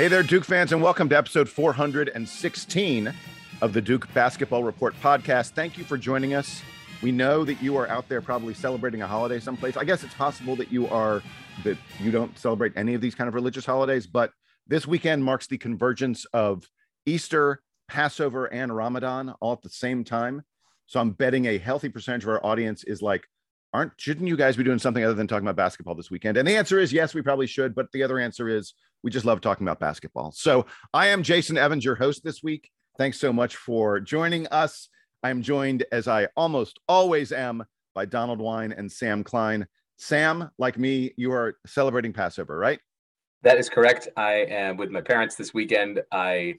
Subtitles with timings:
[0.00, 3.12] Hey there, Duke fans, and welcome to episode 416
[3.60, 5.50] of the Duke Basketball Report podcast.
[5.50, 6.62] Thank you for joining us.
[7.02, 9.76] We know that you are out there probably celebrating a holiday someplace.
[9.76, 11.22] I guess it's possible that you are
[11.64, 14.32] that you don't celebrate any of these kind of religious holidays, but
[14.66, 16.66] this weekend marks the convergence of
[17.04, 20.44] Easter, Passover, and Ramadan all at the same time.
[20.86, 23.26] So I'm betting a healthy percentage of our audience is like,
[23.74, 26.38] aren't shouldn't you guys be doing something other than talking about basketball this weekend?
[26.38, 28.72] And the answer is yes, we probably should, but the other answer is
[29.02, 30.32] we just love talking about basketball.
[30.32, 32.70] So I am Jason Evans, your host this week.
[32.98, 34.88] Thanks so much for joining us.
[35.22, 37.64] I am joined, as I almost always am,
[37.94, 39.66] by Donald Wine and Sam Klein.
[39.98, 42.80] Sam, like me, you are celebrating Passover, right?
[43.42, 44.08] That is correct.
[44.16, 46.00] I am with my parents this weekend.
[46.12, 46.56] I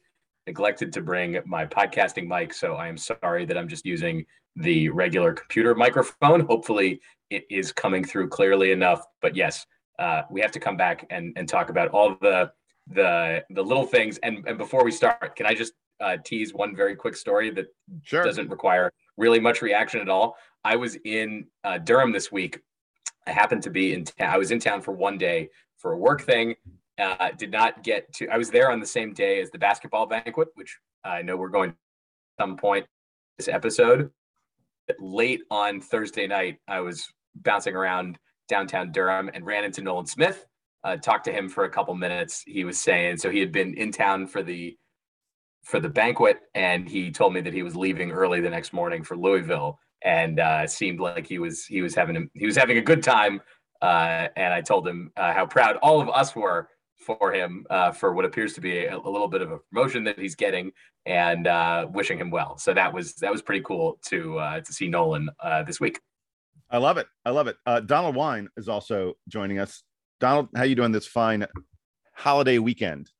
[0.47, 4.89] neglected to bring my podcasting mic, so I am sorry that I'm just using the
[4.89, 6.41] regular computer microphone.
[6.41, 9.03] Hopefully, it is coming through clearly enough.
[9.21, 9.65] But yes,
[10.01, 12.51] uh, we have to come back and, and talk about all the
[12.87, 14.17] the the little things.
[14.23, 17.67] And and before we start, can I just uh, tease one very quick story that
[18.01, 18.23] sure.
[18.23, 20.35] doesn't require really much reaction at all?
[20.63, 22.59] I was in uh, Durham this week.
[23.27, 24.05] I happened to be in.
[24.19, 26.55] I was in town for one day for a work thing.
[26.99, 28.27] Uh, did not get to.
[28.27, 31.49] I was there on the same day as the basketball banquet, which I know we're
[31.49, 31.75] going at
[32.39, 32.87] some point
[33.37, 34.09] this episode.
[34.99, 38.17] Late on Thursday night, I was bouncing around
[38.51, 40.45] downtown Durham and ran into Nolan Smith.
[40.83, 42.43] Uh, talked to him for a couple minutes.
[42.45, 44.77] He was saying so he had been in town for the
[45.63, 49.03] for the banquet, and he told me that he was leaving early the next morning
[49.03, 52.81] for Louisville, and uh, seemed like he was he was having he was having a
[52.81, 53.41] good time.
[53.81, 57.91] Uh, and I told him uh, how proud all of us were for him uh,
[57.91, 60.71] for what appears to be a, a, little bit of a promotion that he's getting,
[61.05, 62.57] and uh, wishing him well.
[62.57, 65.29] So that was that was pretty cool to to see Nolan
[65.65, 65.99] this week.
[66.71, 67.07] I love it.
[67.25, 67.57] I love it.
[67.65, 69.83] Uh, Donald Wine is also joining us.
[70.21, 71.45] Donald, how are you doing this fine
[72.13, 73.11] holiday weekend?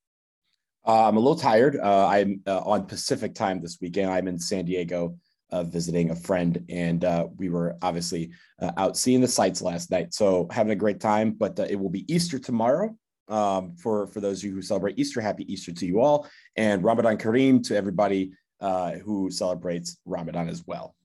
[0.88, 1.76] Uh, I'm a little tired.
[1.76, 4.10] Uh, I'm uh, on Pacific time this weekend.
[4.10, 5.18] I'm in San Diego
[5.52, 8.32] uh, visiting a friend, and uh, we were obviously
[8.78, 10.14] out seeing the sights last night.
[10.14, 11.32] So having a great time.
[11.32, 12.96] But it will be Easter tomorrow.
[13.28, 16.26] Um, for for those of you who celebrate Easter, happy Easter to you all,
[16.56, 18.32] and Ramadan Kareem to everybody
[18.62, 20.96] who celebrates Ramadan as well.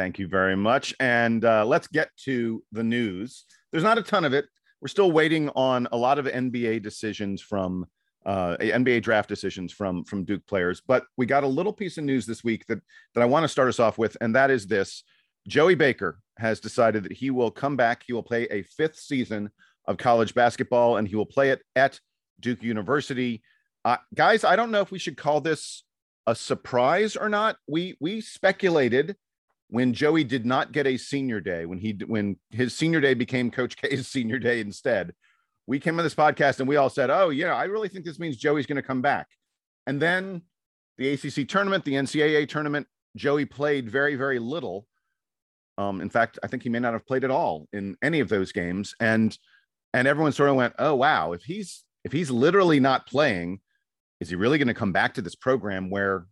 [0.00, 0.94] Thank you very much.
[0.98, 3.44] And uh, let's get to the news.
[3.70, 4.46] There's not a ton of it.
[4.80, 7.84] We're still waiting on a lot of NBA decisions from
[8.24, 12.04] uh, NBA draft decisions from from Duke players, but we got a little piece of
[12.04, 12.80] news this week that
[13.14, 15.04] that I want to start us off with, and that is this:
[15.46, 18.02] Joey Baker has decided that he will come back.
[18.06, 19.50] He will play a fifth season
[19.84, 22.00] of college basketball, and he will play it at
[22.40, 23.42] Duke University.
[23.84, 25.84] Uh, guys, I don't know if we should call this
[26.26, 27.58] a surprise or not.
[27.68, 29.16] We we speculated
[29.70, 33.50] when Joey did not get a senior day, when he when his senior day became
[33.50, 35.14] Coach K's senior day instead,
[35.66, 38.18] we came on this podcast and we all said, "Oh, yeah, I really think this
[38.18, 39.28] means Joey's going to come back."
[39.86, 40.42] And then
[40.98, 42.86] the ACC tournament, the NCAA tournament,
[43.16, 44.86] Joey played very very little.
[45.78, 48.28] Um, in fact, I think he may not have played at all in any of
[48.28, 49.36] those games, and
[49.94, 51.32] and everyone sort of went, "Oh, wow!
[51.32, 53.60] If he's if he's literally not playing,
[54.20, 56.26] is he really going to come back to this program where,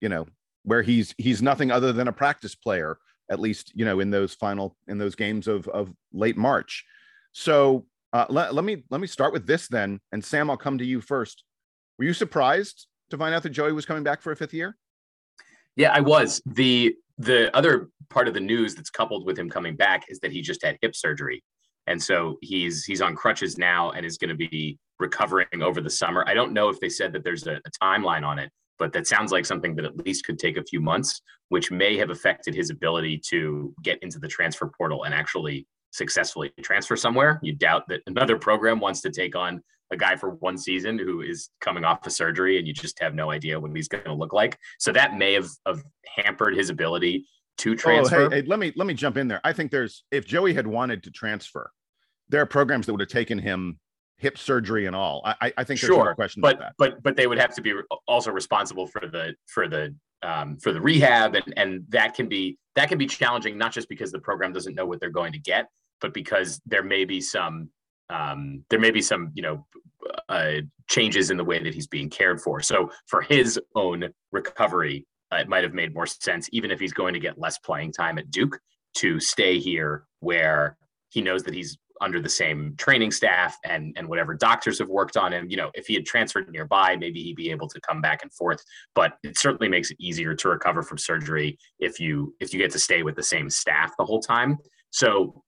[0.00, 0.26] you know,
[0.70, 2.96] where he's he's nothing other than a practice player
[3.28, 6.84] at least you know in those final in those games of of late march.
[7.32, 10.78] So uh, let, let me let me start with this then and sam i'll come
[10.78, 11.42] to you first.
[11.98, 14.76] Were you surprised to find out that joey was coming back for a fifth year?
[15.74, 16.40] Yeah i was.
[16.46, 20.30] The the other part of the news that's coupled with him coming back is that
[20.30, 21.42] he just had hip surgery.
[21.88, 25.90] And so he's he's on crutches now and is going to be recovering over the
[25.90, 26.24] summer.
[26.28, 29.06] I don't know if they said that there's a, a timeline on it but that
[29.06, 31.20] sounds like something that at least could take a few months,
[31.50, 36.50] which may have affected his ability to get into the transfer portal and actually successfully
[36.62, 37.38] transfer somewhere.
[37.42, 41.20] You doubt that another program wants to take on a guy for one season who
[41.20, 44.14] is coming off a surgery and you just have no idea what he's going to
[44.14, 44.56] look like.
[44.78, 45.82] So that may have, have
[46.16, 47.26] hampered his ability
[47.58, 48.26] to transfer.
[48.26, 49.40] Oh, hey, hey, let me let me jump in there.
[49.44, 51.70] I think there's if Joey had wanted to transfer,
[52.30, 53.78] there are programs that would have taken him
[54.20, 55.22] hip surgery and all.
[55.24, 56.74] I, I think there's sure, no question but, about that.
[56.78, 57.74] But but they would have to be
[58.06, 62.58] also responsible for the for the um, for the rehab and and that can be
[62.76, 65.38] that can be challenging not just because the program doesn't know what they're going to
[65.38, 65.66] get,
[66.00, 67.70] but because there may be some
[68.10, 69.66] um, there may be some you know
[70.28, 72.60] uh, changes in the way that he's being cared for.
[72.60, 76.92] So for his own recovery, uh, it might have made more sense, even if he's
[76.92, 78.58] going to get less playing time at Duke,
[78.96, 80.76] to stay here where
[81.10, 85.16] he knows that he's under the same training staff and and whatever doctors have worked
[85.16, 88.00] on him you know if he had transferred nearby maybe he'd be able to come
[88.00, 88.62] back and forth
[88.94, 92.70] but it certainly makes it easier to recover from surgery if you if you get
[92.70, 94.56] to stay with the same staff the whole time
[94.90, 95.42] so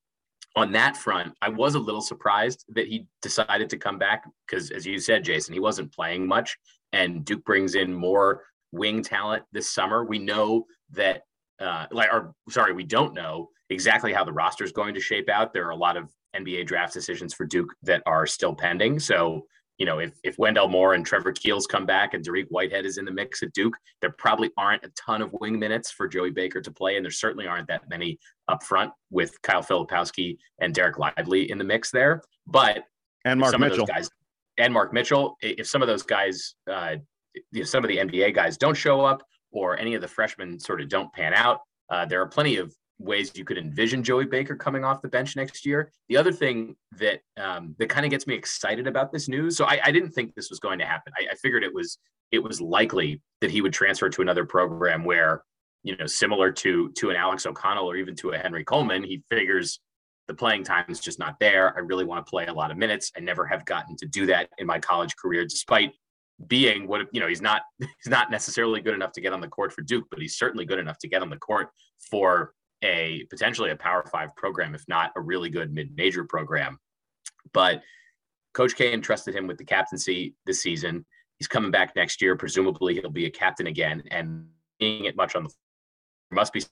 [0.55, 4.71] on that front, I was a little surprised that he decided to come back because,
[4.71, 6.59] as you said, Jason, he wasn't playing much,
[6.93, 10.05] and Duke brings in more wing talent this summer.
[10.05, 11.23] We know that,
[11.59, 15.31] uh, like, or sorry, we don't know exactly how the roster is going to shape
[15.31, 15.53] out.
[15.53, 18.99] There are a lot of NBA draft decisions for Duke that are still pending.
[18.99, 19.47] So,
[19.79, 22.99] you know, if, if Wendell Moore and Trevor Keels come back and Dariq Whitehead is
[22.99, 26.31] in the mix at Duke, there probably aren't a ton of wing minutes for Joey
[26.31, 26.97] Baker to play.
[26.97, 28.19] And there certainly aren't that many
[28.49, 32.23] up front with Kyle Filipowski and Dereck Lively in the mix there.
[32.47, 32.85] But
[33.25, 33.87] and Mark Mitchell.
[33.87, 34.11] guys
[34.59, 36.97] and Mark Mitchell, if some of those guys, uh,
[37.53, 40.81] if some of the NBA guys don't show up or any of the freshmen sort
[40.81, 44.57] of don't pan out, uh, there are plenty of ways you could envision Joey Baker
[44.57, 45.91] coming off the bench next year.
[46.09, 49.65] The other thing that um, that kind of gets me excited about this news, so
[49.65, 51.13] I, I didn't think this was going to happen.
[51.19, 51.99] I, I, figured it was
[52.31, 55.43] it was likely that he would transfer to another program where,
[55.83, 59.23] you know, similar to to an Alex O'Connell or even to a Henry Coleman, he
[59.31, 59.81] figures
[60.29, 61.77] the playing time is just not there.
[61.77, 63.11] I really want to play a lot of minutes.
[63.17, 65.93] I never have gotten to do that in my college career, despite
[66.47, 69.49] being what you know he's not he's not necessarily good enough to get on the
[69.49, 71.69] court for Duke, but he's certainly good enough to get on the court
[72.11, 72.53] for
[72.83, 76.79] a potentially a Power Five program, if not a really good mid-major program.
[77.53, 77.83] But
[78.55, 81.05] Coach K entrusted him with the captaincy this season.
[81.39, 82.37] He's coming back next year.
[82.37, 84.03] Presumably, he'll be a captain again.
[84.11, 84.47] And
[84.81, 85.51] seeing it much on the
[86.31, 86.63] must be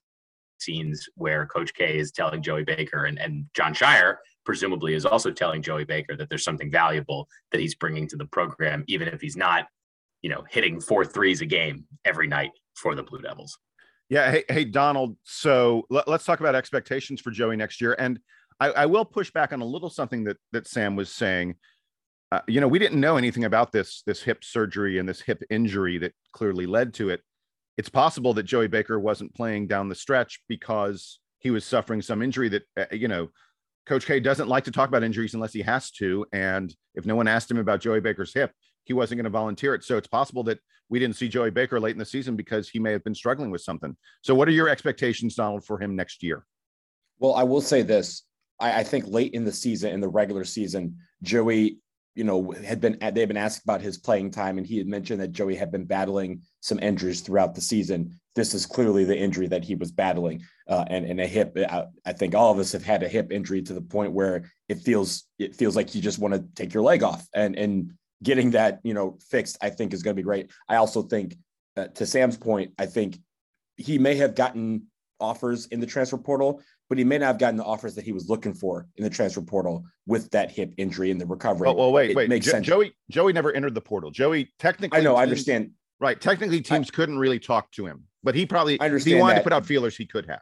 [0.58, 5.30] scenes where Coach K is telling Joey Baker and, and Jon Scheyer presumably is also
[5.30, 9.20] telling Joey Baker that there's something valuable that he's bringing to the program, even if
[9.20, 9.66] he's not,
[10.22, 13.58] you know, hitting four threes a game every night for the Blue Devils.
[14.10, 14.32] Yeah.
[14.32, 15.16] Hey, hey Donald.
[15.22, 17.94] So let, us talk about expectations for Joey next year.
[17.96, 18.18] And
[18.58, 21.54] I, I, will push back on a little something that that Sam was saying.
[22.32, 25.42] Uh, you know, we didn't know anything about this this hip surgery and this hip
[25.48, 27.22] injury that clearly led to it.
[27.78, 32.20] It's possible that Joey Baker wasn't playing down the stretch because he was suffering some
[32.20, 33.30] injury that uh, you know
[33.86, 36.26] Coach K doesn't like to talk about injuries unless he has to.
[36.32, 38.52] And if no one asked him about Joey Baker's hip,
[38.84, 39.84] he wasn't going to volunteer it.
[39.84, 40.58] So it's possible that
[40.90, 43.50] we didn't see Joey Baker late in the season because he may have been struggling
[43.50, 43.96] with something.
[44.22, 46.44] So, what are your expectations, Donald, for him next year?
[47.18, 48.24] Well, I will say this.
[48.58, 51.78] I, I think late in the season, in the regular season, Joey,
[52.16, 55.20] you know, had been they've been asked about his playing time, and he had mentioned
[55.20, 58.18] that Joey had been battling some injuries throughout the season.
[58.34, 61.56] This is clearly the injury that he was battling, uh, and and a hip.
[61.56, 64.50] I, I think all of us have had a hip injury to the point where
[64.68, 67.92] it feels it feels like you just want to take your leg off, and and
[68.22, 70.50] getting that you know fixed, I think is going to be great.
[70.68, 71.36] I also think,
[71.76, 73.18] uh, to Sam's point, I think
[73.76, 74.86] he may have gotten
[75.20, 78.12] offers in the transfer portal, but he may not have gotten the offers that he
[78.12, 81.68] was looking for in the transfer portal with that hip injury and the recovery.
[81.68, 82.28] Oh, well, wait, it wait.
[82.28, 82.66] Makes jo- sense.
[82.66, 84.10] Joey, Joey never entered the portal.
[84.10, 85.70] Joey technically, I know, teams, I understand.
[86.00, 89.16] Right, technically, teams I, couldn't really talk to him, but he probably, I understand if
[89.16, 89.40] he wanted that.
[89.40, 90.40] to put out feelers, he could have.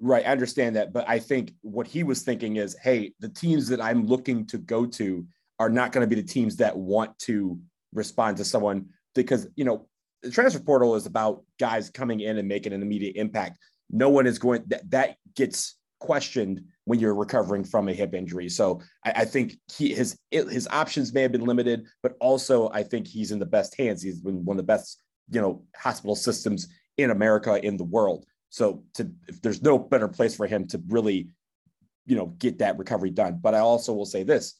[0.00, 3.68] Right, I understand that, but I think what he was thinking is, hey, the teams
[3.68, 5.26] that I'm looking to go to
[5.58, 7.58] are not going to be the teams that want to
[7.92, 9.88] respond to someone because you know
[10.22, 13.58] the transfer portal is about guys coming in and making an immediate impact.
[13.90, 18.48] No one is going that that gets questioned when you're recovering from a hip injury.
[18.48, 22.82] So I, I think he his his options may have been limited, but also I
[22.82, 24.02] think he's in the best hands.
[24.02, 28.26] He's been one of the best you know hospital systems in America in the world.
[28.50, 31.28] So to if there's no better place for him to really
[32.06, 33.38] you know get that recovery done.
[33.40, 34.58] But I also will say this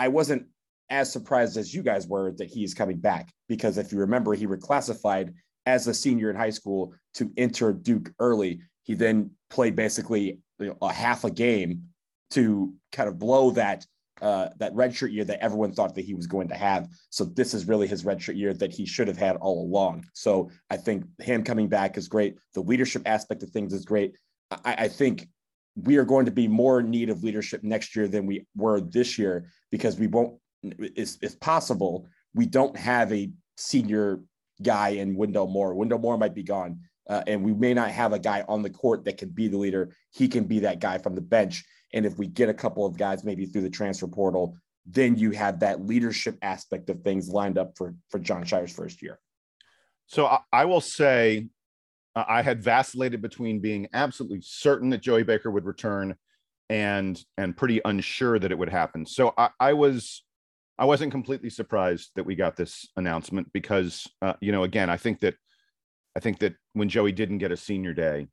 [0.00, 0.46] I wasn't
[0.88, 4.46] as surprised as you guys were that he's coming back because if you remember, he
[4.46, 5.34] reclassified
[5.66, 8.62] as a senior in high school to enter Duke early.
[8.82, 11.82] He then played basically a half a game
[12.30, 13.84] to kind of blow that
[14.22, 16.88] uh, that redshirt year that everyone thought that he was going to have.
[17.10, 20.06] So this is really his redshirt year that he should have had all along.
[20.14, 22.36] So I think him coming back is great.
[22.54, 24.16] The leadership aspect of things is great.
[24.50, 25.28] I, I think
[25.76, 28.80] we are going to be more in need of leadership next year than we were
[28.80, 34.20] this year because we won't it's, it's possible we don't have a senior
[34.62, 35.74] guy in Wendell Moore.
[35.74, 36.80] Wendell Moore might be gone.
[37.08, 39.58] Uh, and we may not have a guy on the court that can be the
[39.58, 39.94] leader.
[40.12, 41.64] He can be that guy from the bench.
[41.92, 45.32] And if we get a couple of guys maybe through the transfer portal, then you
[45.32, 49.18] have that leadership aspect of things lined up for for Jon Scheyer's first year.
[50.06, 51.48] So I, I will say
[52.16, 56.14] uh, I had vacillated between being absolutely certain that Joey Baker would return
[56.68, 59.06] and and pretty unsure that it would happen.
[59.06, 60.24] So I, I was
[60.78, 64.96] I wasn't completely surprised that we got this announcement because uh, you know again I
[64.96, 65.34] think that
[66.16, 68.28] I think that when Joey didn't get a senior day,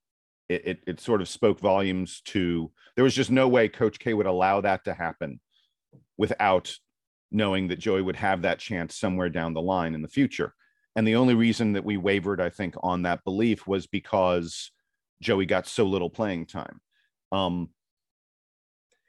[0.49, 4.13] it, it, it sort of spoke volumes to there was just no way Coach K
[4.13, 5.39] would allow that to happen
[6.17, 6.73] without
[7.31, 10.53] knowing that Joey would have that chance somewhere down the line in the future.
[10.97, 14.71] And the only reason that we wavered, I think, on that belief was because
[15.21, 16.81] Joey got so little playing time.
[17.31, 17.69] Um,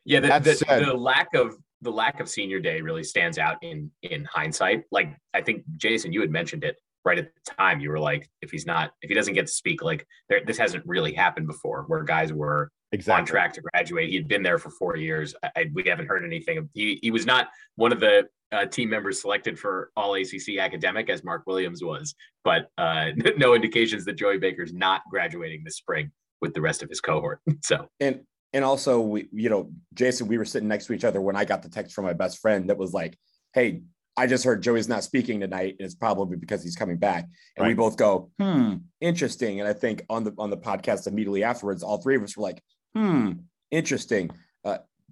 [0.04, 3.56] Yeah, the, the, said, the lack of the lack of senior day really stands out
[3.62, 4.84] in in hindsight.
[4.90, 7.80] Like I think Jason, you had mentioned it right at the time.
[7.80, 10.58] You were like, if he's not, if he doesn't get to speak, like there, this
[10.58, 13.20] hasn't really happened before, where guys were exactly.
[13.20, 14.10] on track to graduate.
[14.10, 15.34] He had been there for four years.
[15.42, 16.68] I, we haven't heard anything.
[16.74, 21.10] He he was not one of the uh, team members selected for All ACC academic
[21.10, 22.14] as Mark Williams was,
[22.44, 26.88] but uh, no indications that Joey Baker's not graduating this spring with the rest of
[26.88, 27.40] his cohort.
[27.62, 28.20] So and
[28.52, 31.44] and also we you know Jason, we were sitting next to each other when I
[31.44, 33.18] got the text from my best friend that was like,
[33.52, 33.82] "Hey,
[34.16, 37.24] I just heard Joey's not speaking tonight, and it's probably because he's coming back."
[37.56, 37.68] And right.
[37.68, 41.82] we both go, "Hmm, interesting." And I think on the on the podcast immediately afterwards,
[41.82, 42.62] all three of us were like,
[42.94, 43.32] "Hmm,
[43.70, 44.30] interesting."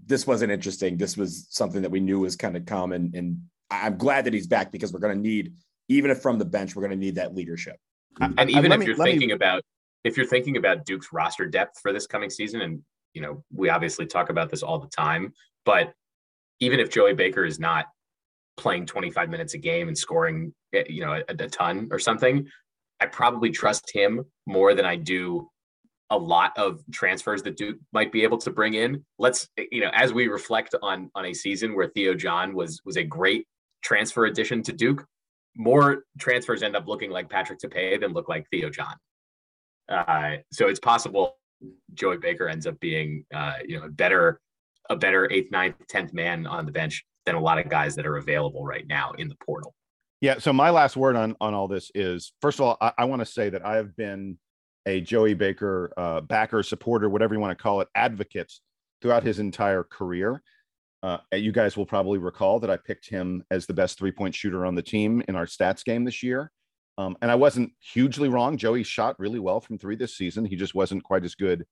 [0.05, 0.97] This wasn't interesting.
[0.97, 4.47] This was something that we knew was kind of common, and I'm glad that he's
[4.47, 5.55] back because we're going to need,
[5.89, 7.77] even if from the bench, we're going to need that leadership.
[8.21, 9.35] And even if me, you're thinking me...
[9.35, 9.63] about
[10.05, 12.83] if you're thinking about Duke's roster depth for this coming season, and
[13.15, 15.33] you know we obviously talk about this all the time,
[15.65, 15.93] but
[16.61, 17.87] even if Joey Baker is not
[18.57, 22.47] playing 25 minutes a game and scoring, eh, you know, a, a ton or something,
[23.01, 25.51] I probably trust him more than I do
[26.11, 29.05] a lot of transfers that Duke might be able to bring in.
[29.19, 32.97] Let's you know, as we reflect on on a season where Theo John was was
[32.97, 33.47] a great
[33.83, 35.05] transfer addition to Duke,
[35.57, 38.95] more transfers end up looking like Patrick Tape than look like Theo John.
[39.89, 41.37] Uh, so it's possible
[41.95, 44.41] Joey Baker ends up being uh, you know a better
[44.89, 48.07] a better eighth, ninth, tenth man on the bench than a lot of guys that
[48.07, 49.75] are available right now in the portal.
[50.21, 50.39] Yeah.
[50.39, 53.21] So my last word on on all this is first of all, I, I want
[53.21, 54.39] to say that I have been
[54.87, 58.53] a Joey Baker uh, backer, supporter, whatever you want to call it, advocate
[59.03, 60.43] throughout his entire career.
[61.03, 64.35] Uh, you guys will probably recall that I picked him as the best three point
[64.35, 66.51] shooter on the team in our stats game this year.
[66.99, 68.57] Um, and I wasn't hugely wrong.
[68.57, 70.47] Joey shot really well from three this season.
[70.47, 71.67] He just wasn't quite as good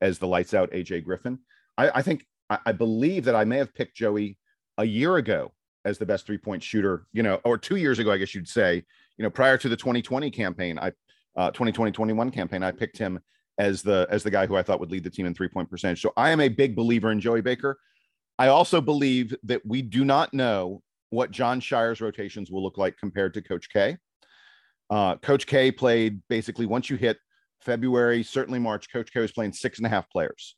[0.00, 1.38] as the lights out AJ Griffin.
[1.76, 4.38] I, I think, I, I believe that I may have picked Joey
[4.78, 5.52] a year ago
[5.84, 8.48] as the best three point shooter, you know, or two years ago, I guess you'd
[8.48, 8.82] say,
[9.18, 10.78] you know, prior to the 2020 campaign.
[10.78, 10.92] I
[11.40, 13.18] uh, 2020-21 campaign, I picked him
[13.56, 15.70] as the as the guy who I thought would lead the team in three point
[15.70, 16.02] percentage.
[16.02, 17.78] So I am a big believer in Joey Baker.
[18.38, 22.98] I also believe that we do not know what Jon Scheyer's rotations will look like
[22.98, 23.96] compared to Coach K.
[24.90, 27.16] Uh, Coach K played basically once you hit
[27.62, 28.92] February, certainly March.
[28.92, 30.56] Coach K was playing six and a half players.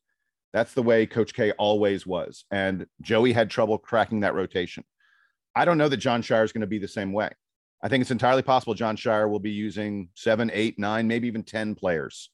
[0.52, 4.82] That's the way Coach K always was, and Joey had trouble cracking that rotation.
[5.54, 7.30] I don't know that Jon Scheyer is going to be the same way.
[7.82, 11.42] I think it's entirely possible Jon Scheyer will be using seven, eight, nine, maybe even
[11.42, 12.30] 10 players.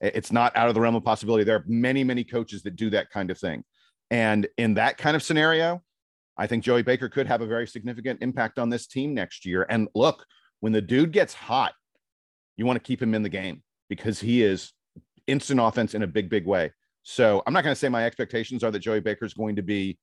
[0.00, 1.44] It's not out of the realm of possibility.
[1.44, 3.64] There are many, many coaches that do that kind of thing.
[4.10, 5.82] And in that kind of scenario,
[6.36, 9.64] I think Joey Baker could have a very significant impact on this team next year.
[9.70, 10.26] And look,
[10.60, 11.72] when the dude gets hot,
[12.56, 14.72] you want to keep him in the game because he is
[15.26, 16.72] instant offense in a big, big way.
[17.02, 19.62] So I'm not going to say my expectations are that Joey Baker is going to
[19.62, 19.98] be,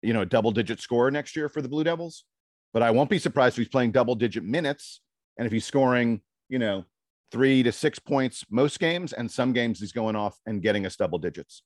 [0.00, 2.24] you know, a double digit scorer next year for the Blue Devils
[2.72, 5.00] but I won't be surprised if he's playing double digit minutes
[5.38, 6.84] and if he's scoring, you know,
[7.30, 10.96] three to six points most games, and some games he's going off and getting us
[10.96, 11.62] double digits.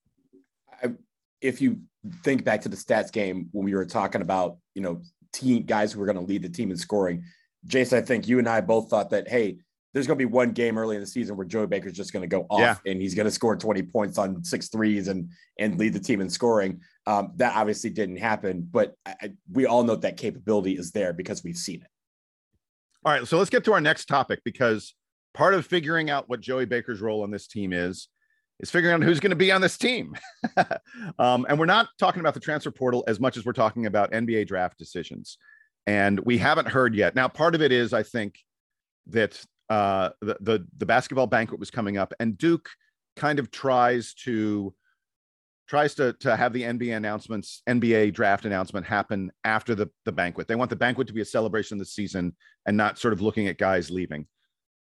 [0.82, 0.92] I,
[1.40, 1.80] if you
[2.22, 5.92] think back to the stats game when we were talking about, you know, team guys
[5.92, 7.24] who were going to lead the team in scoring,
[7.66, 9.58] Jason, I think you and I both thought that, hey,
[9.92, 12.22] there's going to be one game early in the season where Joey Baker's just going
[12.22, 12.76] to go off yeah.
[12.84, 16.20] and he's going to score 20 points on six threes and and lead the team
[16.20, 16.80] in scoring.
[17.06, 21.44] Um, that obviously didn't happen, but I, we all know that capability is there because
[21.44, 21.88] we've seen it.
[23.04, 24.94] All right, so let's get to our next topic because
[25.32, 28.08] part of figuring out what Joey Baker's role on this team is
[28.58, 30.16] is figuring out who's going to be on this team.
[31.18, 34.10] um, and we're not talking about the transfer portal as much as we're talking about
[34.12, 35.36] NBA draft decisions.
[35.86, 37.14] And we haven't heard yet.
[37.14, 38.38] Now, part of it is, I think,
[39.08, 42.68] that uh, the, the the basketball banquet was coming up, and Duke
[43.16, 44.74] kind of tries to
[45.68, 50.48] tries to to have the NBA announcements, NBA draft announcement happen after the the banquet.
[50.48, 52.34] They want the banquet to be a celebration of the season
[52.66, 54.26] and not sort of looking at guys leaving.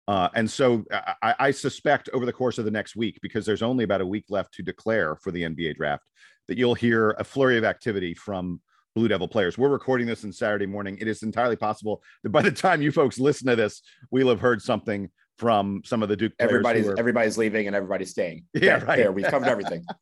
[0.06, 0.84] Uh, and so
[1.22, 4.06] I, I, suspect over the course of the next week, because there's only about a
[4.06, 6.02] week left to declare for the NBA draft,
[6.46, 8.62] that you'll hear a flurry of activity from
[8.94, 9.58] Blue Devil players.
[9.58, 10.96] We're recording this on Saturday morning.
[10.98, 14.40] It is entirely possible that by the time you folks listen to this, we'll have
[14.40, 16.32] heard something from some of the Duke.
[16.38, 16.98] Everybody's are...
[16.98, 18.44] everybody's leaving and everybody's staying.
[18.54, 18.96] Yeah, there, right.
[18.96, 19.84] There, we've covered everything.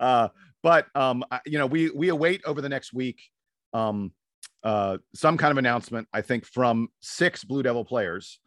[0.00, 0.28] uh,
[0.62, 3.20] but um, you know, we we await over the next week
[3.72, 4.12] um,
[4.62, 6.08] uh, some kind of announcement.
[6.12, 8.40] I think from six Blue Devil players,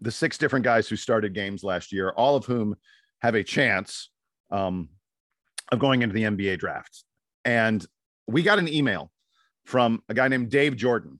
[0.00, 2.76] the six different guys who started games last year, all of whom
[3.22, 4.10] have a chance
[4.50, 4.88] um,
[5.70, 7.04] of going into the NBA draft.
[7.44, 7.84] And
[8.26, 9.10] we got an email
[9.66, 11.18] from a guy named Dave Jordan.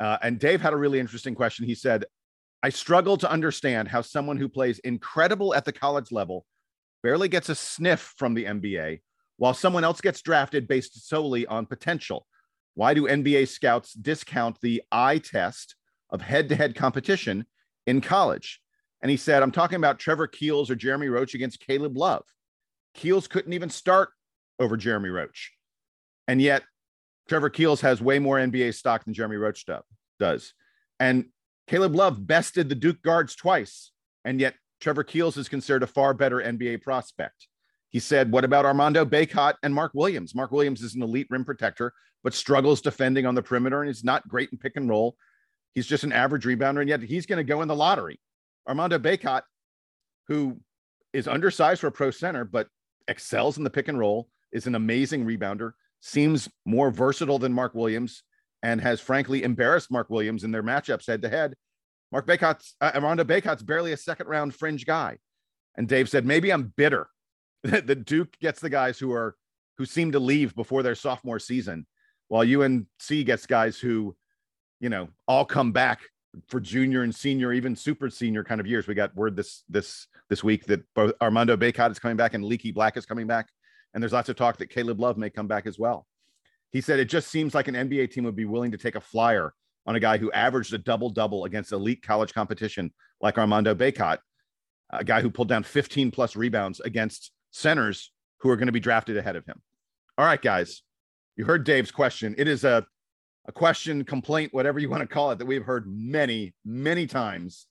[0.00, 1.66] Uh, and Dave had a really interesting question.
[1.66, 2.04] He said,
[2.62, 6.46] I struggle to understand how someone who plays incredible at the college level
[7.04, 9.00] barely gets a sniff from the NBA
[9.36, 12.26] while someone else gets drafted based solely on potential?
[12.74, 15.76] Why do NBA scouts discount the eye test
[16.10, 17.46] of head to head competition
[17.86, 18.60] in college?
[19.02, 22.24] And he said, I'm talking about Trevor Keels or Jeremy Roach against Caleb Love.
[22.94, 24.08] Keels couldn't even start
[24.58, 25.52] over Jeremy Roach.
[26.26, 26.62] And yet,
[27.28, 29.66] Trevor Keels has way more NBA stock than Jeremy Roach
[30.18, 30.54] does.
[30.98, 31.26] And
[31.66, 33.92] Caleb Love bested the Duke guards twice.
[34.24, 37.48] And yet, Trevor Keels is considered a far better NBA prospect.
[37.88, 40.34] He said, What about Armando Bacot and Mark Williams?
[40.34, 44.04] Mark Williams is an elite rim protector, but struggles defending on the perimeter and is
[44.04, 45.16] not great in pick and roll.
[45.74, 48.20] He's just an average rebounder, and yet he's going to go in the lottery.
[48.68, 49.40] Armando Bacot,
[50.28, 50.60] who
[51.14, 52.68] is undersized for a pro center, but
[53.08, 57.74] excels in the pick and roll, is an amazing rebounder, seems more versatile than Mark
[57.74, 58.22] Williams,
[58.62, 61.54] and has frankly embarrassed Mark Williams in their matchups head to head.
[62.14, 65.18] Mark Bacot's, uh, Armando Bacot's barely a second round fringe guy.
[65.76, 67.08] And Dave said, maybe I'm bitter
[67.64, 69.34] that the Duke gets the guys who are
[69.78, 71.88] who seem to leave before their sophomore season,
[72.28, 74.14] while UNC gets guys who,
[74.78, 76.02] you know, all come back
[76.46, 78.86] for junior and senior, even super senior kind of years.
[78.86, 82.44] We got word this this this week that both Armando Bacot is coming back and
[82.44, 83.48] Leaky Black is coming back.
[83.92, 86.06] And there's lots of talk that Caleb Love may come back as well.
[86.70, 89.00] He said it just seems like an NBA team would be willing to take a
[89.00, 89.52] flyer
[89.86, 94.18] on a guy who averaged a double double against elite college competition like Armando Bacot,
[94.90, 98.80] a guy who pulled down 15 plus rebounds against centers who are going to be
[98.80, 99.60] drafted ahead of him.
[100.18, 100.82] All right, guys,
[101.36, 102.34] you heard Dave's question.
[102.38, 102.86] It is a,
[103.46, 107.66] a question, complaint, whatever you want to call it, that we've heard many, many times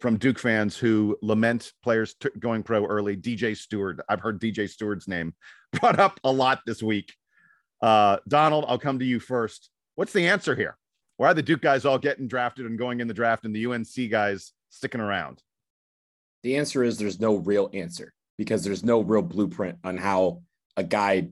[0.00, 3.16] from Duke fans who lament players t- going pro early.
[3.16, 5.34] DJ Steward, I've heard DJ Steward's name
[5.80, 7.12] brought up a lot this week.
[7.82, 9.70] Uh, Donald, I'll come to you first.
[9.96, 10.77] What's the answer here?
[11.18, 13.66] Why are the Duke guys all getting drafted and going in the draft and the
[13.66, 15.42] UNC guys sticking around?
[16.44, 20.42] The answer is there's no real answer because there's no real blueprint on how
[20.76, 21.30] a guy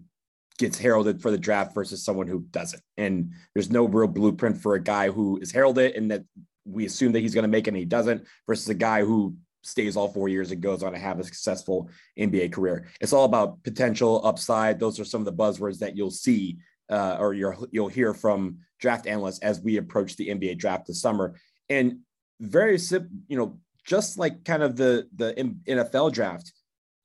[0.59, 2.83] gets heralded for the draft versus someone who doesn't.
[2.97, 6.25] And there's no real blueprint for a guy who is heralded and that
[6.65, 9.37] we assume that he's going to make it and he doesn't versus a guy who
[9.63, 12.89] stays all four years and goes on to have a successful NBA career.
[13.01, 14.81] It's all about potential upside.
[14.81, 16.59] Those are some of the buzzwords that you'll see
[16.91, 21.35] uh, or you'll hear from draft analysts as we approach the NBA draft this summer.
[21.69, 22.01] And
[22.41, 25.33] very simple, you know, just like kind of the the
[25.69, 26.53] NFL draft,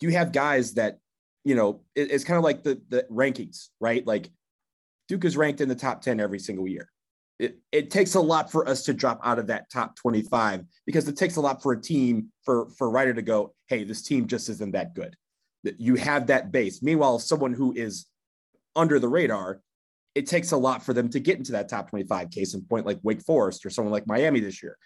[0.01, 0.97] you have guys that
[1.43, 4.05] you know it, it's kind of like the the rankings, right?
[4.05, 4.29] Like
[5.07, 6.89] Duke is ranked in the top ten every single year
[7.41, 11.07] it, it takes a lot for us to drop out of that top 25 because
[11.07, 14.27] it takes a lot for a team for for writer to go hey this team
[14.27, 15.15] just isn't that good
[15.77, 18.05] you have that base meanwhile someone who is
[18.75, 19.59] under the radar
[20.13, 22.85] it takes a lot for them to get into that top 25 case in point
[22.85, 24.77] like wake forest or someone like miami this year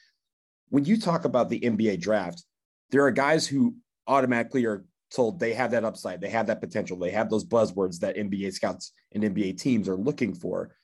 [0.69, 2.43] when you talk about the nba draft
[2.91, 3.75] there are guys who
[4.07, 7.99] automatically are told they have that upside they have that potential they have those buzzwords
[7.99, 10.75] that nba scouts and nba teams are looking for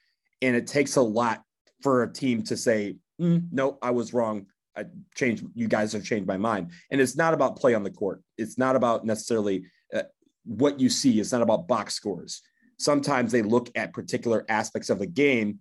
[0.42, 1.44] and it takes a lot
[1.82, 4.48] for a team to say, mm, no, I was wrong.
[4.76, 5.46] I changed.
[5.54, 6.72] You guys have changed my mind.
[6.90, 8.22] And it's not about play on the court.
[8.38, 10.04] It's not about necessarily uh,
[10.46, 11.20] what you see.
[11.20, 12.42] It's not about box scores.
[12.84, 15.60] Sometimes they look at particular aspects of the game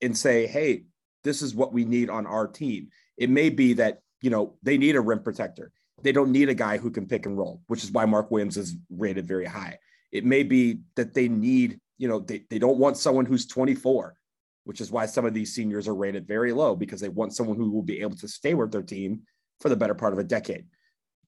[0.00, 0.84] and say, hey,
[1.24, 2.88] this is what we need on our team.
[3.16, 5.70] It may be that, you know, they need a rim protector.
[6.02, 8.56] They don't need a guy who can pick and roll, which is why Mark Williams
[8.56, 9.78] is rated very high.
[10.10, 14.16] It may be that they need, you know, they, they don't want someone who's 24
[14.64, 17.56] which is why some of these seniors are rated very low because they want someone
[17.56, 19.22] who will be able to stay with their team
[19.60, 20.66] for the better part of a decade.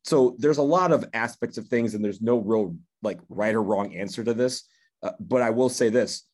[0.04, 3.62] So there's a lot of aspects of things, and there's no real like right or
[3.62, 4.64] wrong answer to this.
[5.04, 6.24] Uh, but I will say this: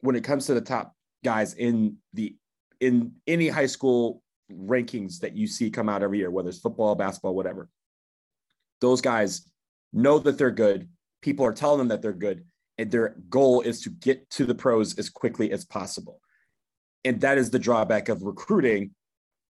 [0.00, 2.34] when it comes to the top guys in the
[2.80, 6.96] in any high school rankings that you see come out every year, whether it's football,
[6.96, 7.68] basketball, whatever,
[8.80, 9.48] those guys
[9.92, 10.88] know that they're good.
[11.22, 12.44] People are telling them that they're good,
[12.78, 16.20] and their goal is to get to the pros as quickly as possible
[17.04, 18.90] and that is the drawback of recruiting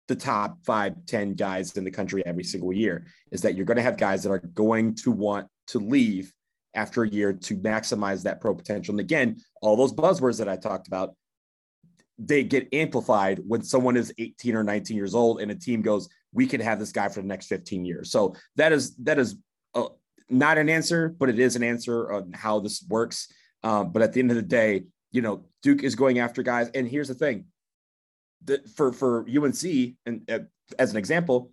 [0.08, 3.78] the top five, 10 guys in the country every single year is that you're going
[3.78, 6.32] to have guys that are going to want to leave
[6.75, 8.93] after a year to maximize that pro potential.
[8.93, 11.15] And again, all those buzzwords that I talked about,
[12.17, 16.07] they get amplified when someone is 18 or 19 years old and a team goes,
[16.33, 18.11] we can have this guy for the next 15 years.
[18.11, 19.35] So that is, that is
[19.73, 19.88] a,
[20.29, 23.31] not an answer, but it is an answer on how this works.
[23.63, 26.69] Um, but at the end of the day, you know, Duke is going after guys.
[26.73, 27.45] And here's the thing
[28.45, 29.63] that for, for UNC,
[30.05, 30.39] and uh,
[30.77, 31.51] as an example,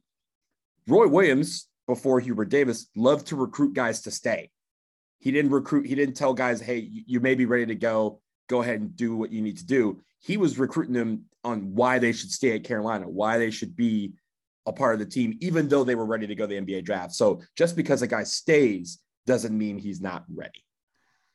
[0.87, 4.50] Roy Williams before Hubert Davis loved to recruit guys to stay.
[5.22, 8.20] He didn't recruit, he didn't tell guys, hey, you may be ready to go.
[8.48, 10.02] Go ahead and do what you need to do.
[10.18, 14.14] He was recruiting them on why they should stay at Carolina, why they should be
[14.66, 17.12] a part of the team, even though they were ready to go the NBA draft.
[17.12, 20.64] So just because a guy stays doesn't mean he's not ready.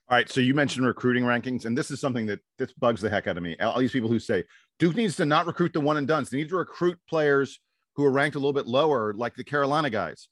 [0.09, 3.09] All right, so you mentioned recruiting rankings, and this is something that this bugs the
[3.09, 3.55] heck out of me.
[3.59, 4.43] All these people who say
[4.79, 7.57] Duke needs to not recruit the one and duns; they need to recruit players
[7.95, 10.27] who are ranked a little bit lower, like the Carolina guys.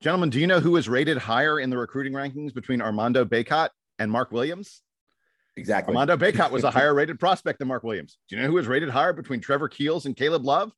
[0.00, 3.68] Gentlemen, do you know who is rated higher in the recruiting rankings between Armando Bacot
[3.98, 4.80] and Mark Williams?
[5.56, 5.94] Exactly.
[5.94, 8.16] Armando Bacot was a higher rated prospect than Mark Williams.
[8.28, 10.72] Do you know who was rated higher between Trevor Keels and Caleb Love?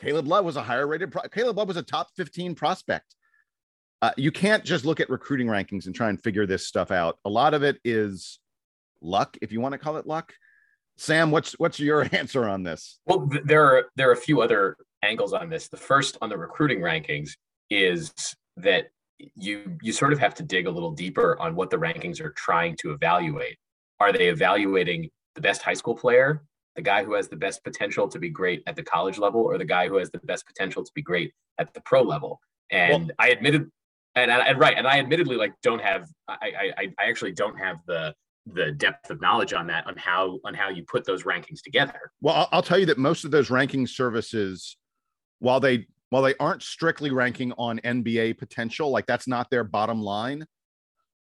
[0.00, 1.12] Caleb Love was a higher rated.
[1.12, 3.14] Pro- Caleb Love was a top 15 prospect.
[4.02, 7.18] Uh, you can't just look at recruiting rankings and try and figure this stuff out.
[7.24, 8.40] A lot of it is
[9.00, 10.34] luck, if you want to call it luck.
[10.96, 12.98] Sam, what's what's your answer on this?
[13.06, 15.68] Well, there are there are a few other angles on this.
[15.68, 17.30] The first on the recruiting rankings
[17.70, 18.12] is
[18.56, 18.88] that
[19.34, 22.30] you you sort of have to dig a little deeper on what the rankings are
[22.30, 23.56] trying to evaluate.
[24.00, 26.42] Are they evaluating the best high school player,
[26.74, 29.56] the guy who has the best potential to be great at the college level, or
[29.58, 32.40] the guy who has the best potential to be great at the pro level?
[32.70, 33.70] And well, I admitted,
[34.14, 37.78] and, and right, and I admittedly like don't have, I, I I actually don't have
[37.86, 38.14] the
[38.52, 42.12] the depth of knowledge on that on how on how you put those rankings together.
[42.20, 44.76] Well, I'll, I'll tell you that most of those ranking services,
[45.38, 50.00] while they while they aren't strictly ranking on NBA potential, like that's not their bottom
[50.00, 50.46] line.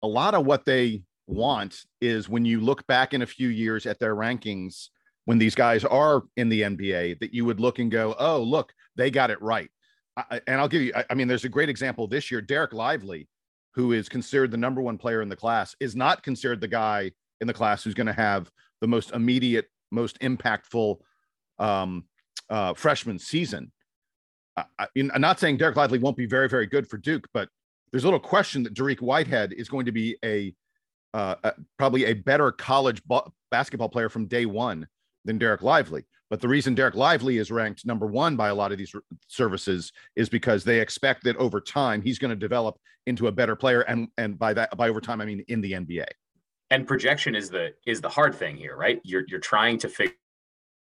[0.01, 3.85] A lot of what they want is when you look back in a few years
[3.85, 4.89] at their rankings
[5.23, 8.73] when these guys are in the NBA that you would look and go, oh, look,
[8.97, 9.69] they got it right.
[10.17, 12.41] I, and I'll give you, I, I mean, there's a great example this year.
[12.41, 13.29] Dereck Lively,
[13.75, 17.09] who is considered the number one player in the class, is not considered the guy
[17.39, 20.97] in the class who's going to have the most immediate, most impactful
[21.57, 22.03] um,
[22.49, 23.71] uh, freshman season.
[24.57, 27.49] I, am not saying Dereck Lively won't be very, very good for Duke, but
[27.91, 30.53] there's a little question that Dariq Whitehead is going to be a
[31.13, 33.01] uh, uh, probably a better college
[33.51, 34.87] basketball player from day one
[35.25, 36.05] than Dereck Lively.
[36.29, 38.95] But the reason Dereck Lively is ranked number one by a lot of these
[39.27, 43.55] services is because they expect that over time he's going to develop into a better
[43.55, 46.05] player, and and by that by over time I mean in the NBA.
[46.71, 48.99] And projection is the is the hard thing here, right?
[49.03, 50.15] You're you're trying to figure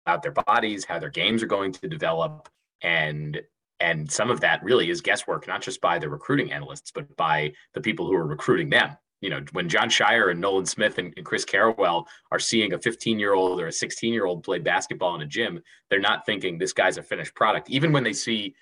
[0.07, 2.51] out their bodies, how their games are going to develop,
[2.83, 3.41] and
[3.81, 7.51] and some of that really is guesswork, not just by the recruiting analysts, but by
[7.73, 11.13] the people who are recruiting them you know, when Jon Scheyer and Nolan Smith and,
[11.17, 14.59] and Chris Carrawell are seeing a 15 year old or a 16 year old play
[14.59, 17.71] basketball in a gym, they're not thinking this guy's a finished product.
[17.71, 18.55] Even when they see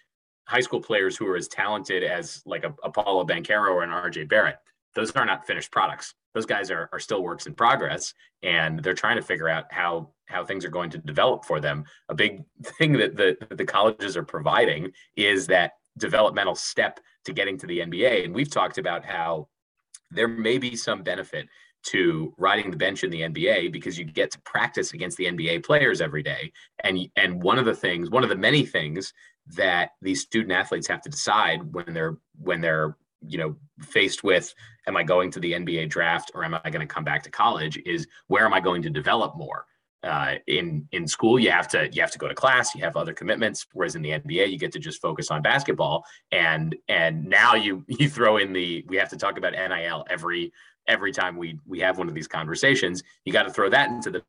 [0.46, 3.90] high school players who are as talented as like a, a Paolo Banchero or an
[3.90, 4.58] RJ Barrett,
[4.98, 6.14] those are not finished products.
[6.34, 10.10] Those guys are, are still works in progress, and they're trying to figure out how
[10.26, 11.84] how things are going to develop for them.
[12.08, 12.42] A big
[12.78, 17.78] thing that the the colleges are providing is that developmental step to getting to the
[17.78, 18.24] NBA.
[18.24, 19.48] And we've talked about how
[20.10, 21.48] there may be some benefit
[21.84, 25.64] to riding the bench in the NBA because you get to practice against the NBA
[25.64, 26.52] players every day.
[26.82, 29.12] And and one of the things, one of the many things
[29.54, 34.54] that these student athletes have to decide when they're when they're you know faced with
[34.86, 37.30] am I going to the NBA draft or am I going to come back to
[37.30, 39.66] college is where am I going to develop more?
[40.04, 42.96] uh, in in school you have to you have to go to class you have
[42.96, 47.24] other commitments whereas in the nba you get to just focus on basketball and and
[47.24, 50.52] now you you throw in the we have to talk about nil every
[50.86, 54.10] every time we we have one of these conversations you got to throw that into
[54.10, 54.22] the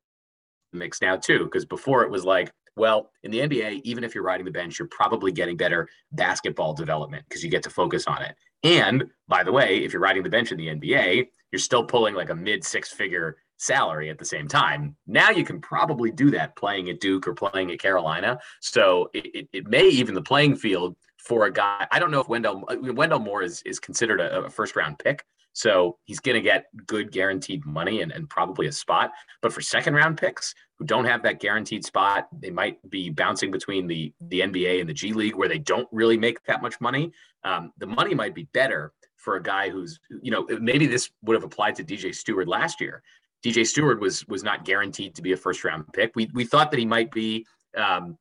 [0.72, 4.24] mix now too because before it was like well in the nba even if you're
[4.24, 8.20] riding the bench you're probably getting better basketball development because you get to focus on
[8.22, 11.84] it and by the way if you're riding the bench in the nba you're still
[11.84, 14.96] pulling like a mid six figure salary at the same time.
[15.06, 18.38] Now you can probably do that playing at Duke or playing at Carolina.
[18.60, 21.86] So it, it, may even the playing field for a guy.
[21.90, 24.98] I don't know if Wendell uh, Wendell Moore is is considered a, a first round
[24.98, 25.24] pick.
[25.52, 29.10] So he's going to get good guaranteed money and, and probably a spot.
[29.42, 33.50] But for second round picks who don't have that guaranteed spot, they might be bouncing
[33.50, 36.80] between the, the NBA and the G League where they don't really make that much
[36.80, 37.12] money.
[37.44, 41.34] Um, the money might be better for a guy who's, you know, maybe this would
[41.34, 43.02] have applied to DJ Steward last year.
[43.44, 46.12] DJ Steward was was not guaranteed to be a first round pick.
[46.14, 48.18] We we thought that he might be, um,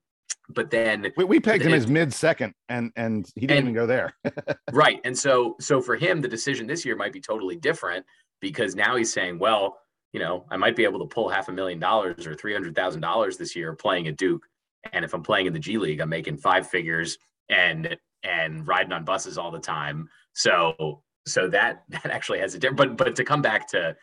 [0.49, 3.73] but then we, we pegged him as mid second, and and he didn't and, even
[3.73, 4.13] go there.
[4.71, 8.05] right, and so so for him, the decision this year might be totally different
[8.39, 9.77] because now he's saying, well,
[10.13, 12.75] you know, I might be able to pull half a million dollars or three hundred
[12.75, 14.45] thousand dollars this year playing at Duke,
[14.93, 17.17] and if I'm playing in the G League, I'm making five figures
[17.49, 20.09] and and riding on buses all the time.
[20.33, 22.77] So so that that actually has a different.
[22.77, 23.95] But but to come back to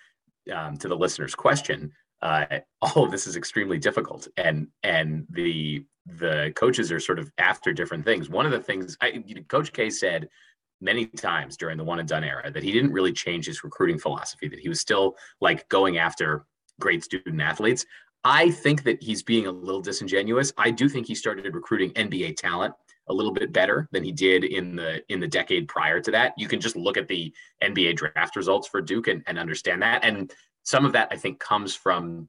[0.55, 5.85] um, to the listener's question, uh, all of this is extremely difficult, and and the
[6.07, 8.31] the coaches are sort of after different things.
[8.31, 10.29] One of the things I, Coach K said
[10.81, 13.99] many times during the one and done era that he didn't really change his recruiting
[13.99, 16.47] philosophy; that he was still like going after
[16.81, 17.85] great student athletes.
[18.25, 20.53] I think that he's being a little disingenuous.
[20.59, 22.75] I do think he started recruiting NBA talent
[23.09, 26.35] a little bit better than he did in the in the decade prior to that.
[26.37, 30.05] You can just look at the NBA draft results for Duke and, and understand that.
[30.05, 32.29] And some of that I think comes from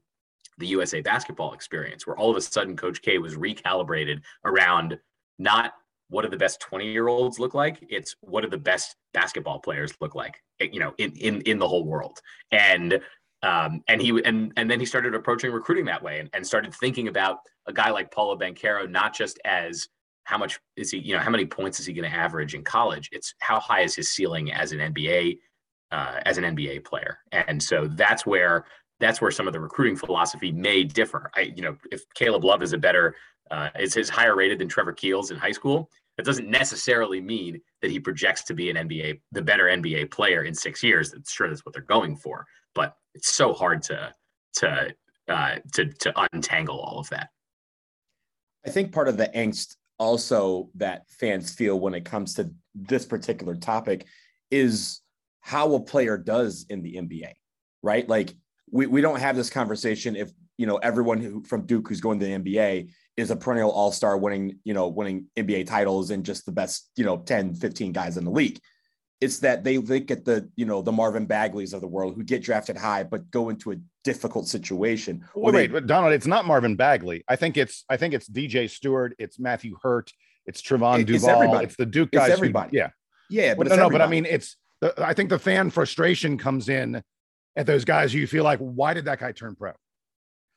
[0.58, 4.98] the USA basketball experience, where all of a sudden Coach K was recalibrated around
[5.38, 5.72] not
[6.10, 9.58] what do the best 20 year olds look like it's what do the best basketball
[9.58, 13.00] players look like eh, you know in in in the whole world and
[13.42, 16.74] um, and he and and then he started approaching recruiting that way and, and started
[16.74, 19.88] thinking about a guy like Paolo Banchero not just as
[20.28, 22.62] how much is he you know how many points is he going to average in
[22.62, 25.38] college it's how high is his ceiling as an NBA
[25.90, 28.66] uh, as an NBA player and so that's where
[29.00, 32.62] that's where some of the recruiting philosophy may differ I you know if Caleb Love
[32.62, 33.16] is a better
[33.50, 37.60] uh, is his higher rated than Trevor Keels in high school that doesn't necessarily mean
[37.80, 41.12] that he projects to be an NBA, the better NBA player in six years.
[41.12, 44.12] That's sure that's what they're going for, but it's so hard to
[44.54, 44.94] to
[45.28, 47.30] uh, to to untangle all of that.
[48.66, 53.04] I think part of the angst also that fans feel when it comes to this
[53.04, 54.06] particular topic
[54.50, 55.00] is
[55.40, 57.32] how a player does in the NBA,
[57.82, 58.08] right?
[58.08, 58.34] Like
[58.70, 62.18] we, we don't have this conversation if you know everyone who from Duke who's going
[62.20, 66.46] to the NBA is a perennial all-star winning, you know, winning NBA titles and just
[66.46, 68.60] the best, you know, 10, 15 guys in the league.
[69.20, 72.22] It's that they look at the, you know, the Marvin Bagleys of the world who
[72.22, 75.24] get drafted high, but go into a difficult situation.
[75.34, 77.24] Wait, wait, but Donald, it's not Marvin Bagley.
[77.28, 80.12] I think it's I think it's DJ Steward, it's Matthew Hurt,
[80.46, 81.64] it's Trevon Duval, it's, everybody.
[81.64, 82.28] it's the Duke guys.
[82.28, 82.70] It's everybody.
[82.70, 82.90] Who, yeah.
[83.30, 86.68] Yeah, but no, no, but I mean it's the, I think the fan frustration comes
[86.68, 87.02] in
[87.56, 89.72] at those guys who you feel like, why did that guy turn pro?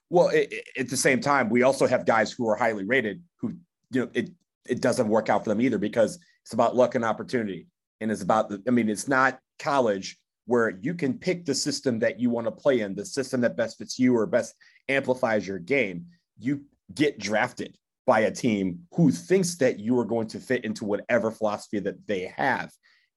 [0.10, 3.24] Well, it, it, at the same time, we also have guys who are highly rated
[3.38, 3.54] who,
[3.92, 4.30] you know, it
[4.68, 7.68] it doesn't work out for them either because it's about luck and opportunity,
[8.02, 8.62] and it's about the.
[8.68, 12.52] I mean, it's not college where you can pick the system that you want to
[12.52, 14.56] play in, the system that best fits you or best
[14.90, 16.08] amplifies your game.
[16.40, 20.84] You get drafted by a team who thinks that you are going to fit into
[20.84, 22.72] whatever philosophy that they have,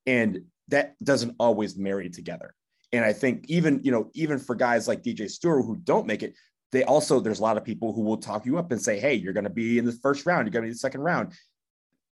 [0.06, 2.54] and that doesn't always marry together.
[2.92, 6.22] And I think even you know even for guys like DJ Steward who don't make
[6.22, 6.34] it,
[6.72, 9.14] they also there's a lot of people who will talk you up and say, hey,
[9.14, 11.00] you're going to be in the first round, you're going to be in the second
[11.00, 11.32] round.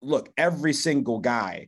[0.01, 1.67] Look, every single guy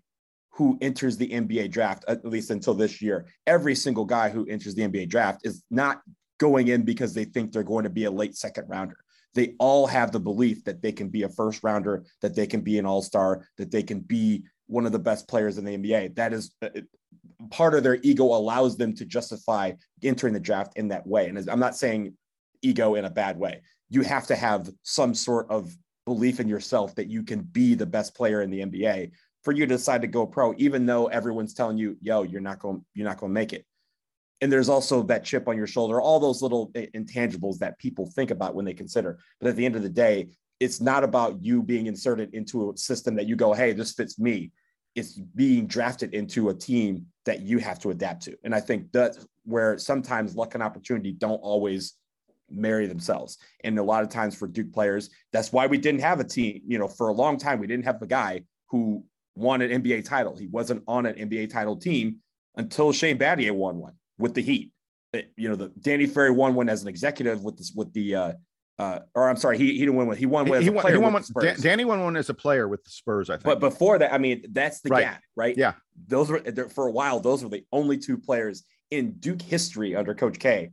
[0.51, 4.75] who enters the NBA draft, at least until this year, every single guy who enters
[4.75, 6.01] the NBA draft is not
[6.39, 8.97] going in because they think they're going to be a late second rounder.
[9.33, 12.61] They all have the belief that they can be a first rounder, that they can
[12.61, 15.77] be an all star, that they can be one of the best players in the
[15.77, 16.15] NBA.
[16.15, 16.69] That is uh,
[17.49, 19.71] part of their ego allows them to justify
[20.03, 21.27] entering the draft in that way.
[21.27, 22.13] And I'm not saying
[22.61, 23.61] ego in a bad way.
[23.89, 27.85] You have to have some sort of belief in yourself that you can be the
[27.85, 29.11] best player in the NBA
[29.43, 32.59] for you to decide to go pro, even though everyone's telling you, yo, you're not
[32.59, 33.65] going, you're not going to make it.
[34.41, 38.31] And there's also that chip on your shoulder, all those little intangibles that people think
[38.31, 39.19] about when they consider.
[39.39, 42.77] But at the end of the day, it's not about you being inserted into a
[42.77, 44.51] system that you go, hey, this fits me.
[44.95, 48.35] It's being drafted into a team that you have to adapt to.
[48.43, 51.93] And I think that's where sometimes luck and opportunity don't always
[52.49, 53.37] marry themselves.
[53.63, 56.61] And a lot of times for Duke players, that's why we didn't have a team.
[56.67, 59.03] You know, for a long time, we didn't have a guy who
[59.35, 60.35] won an NBA title.
[60.35, 62.17] He wasn't on an NBA title team
[62.55, 64.71] until Shane Battier won one with the Heat.
[65.13, 68.15] It, you know, the Danny Ferry won one as an executive with this with the
[68.15, 68.33] uh,
[68.79, 70.17] uh, or I'm sorry, he, he didn't win one.
[70.17, 70.61] He won one.
[70.61, 71.23] He, won, he won one.
[71.61, 73.43] Danny won one as a player with the Spurs, I think.
[73.43, 75.03] But before that, I mean, that's the right.
[75.03, 75.55] gap, right?
[75.55, 75.73] Yeah.
[76.07, 76.39] Those were
[76.69, 77.19] for a while.
[77.19, 80.71] Those were the only two players in Duke history under Coach K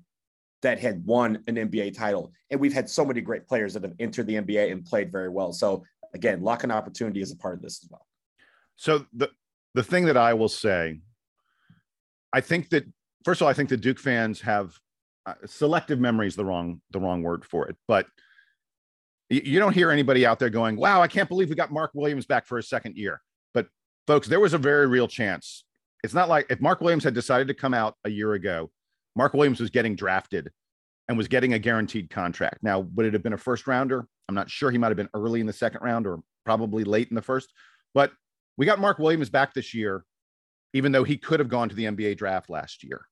[0.63, 2.33] that had won an NBA title.
[2.51, 5.29] And we've had so many great players that have entered the NBA and played very
[5.29, 5.53] well.
[5.53, 8.07] So again, luck and opportunity is a part of this as well.
[8.79, 9.31] So the
[9.75, 11.01] the thing that I will say,
[12.33, 12.85] I think that
[13.25, 14.73] first of all, I think the Duke fans have
[15.27, 18.07] uh, selective memory is the wrong the wrong word for it, but
[19.29, 21.91] you, you don't hear anybody out there going, "Wow, I can't believe we got Mark
[21.93, 23.21] Williams back for a second year."
[23.53, 23.67] But
[24.07, 25.65] folks, there was a very real chance.
[26.03, 28.71] It's not like if Mark Williams had decided to come out a year ago
[29.19, 30.49] Mark Williams was getting drafted
[31.09, 32.59] and was getting a guaranteed contract.
[32.63, 34.07] Now, would it have been a first rounder?
[34.29, 34.71] I'm not sure.
[34.71, 37.53] He might have been early in the second round or probably late in the first.
[37.95, 38.13] But
[38.59, 40.05] we got Mark Williams back this year,
[40.75, 43.07] even though he could have gone to the NBA draft last year.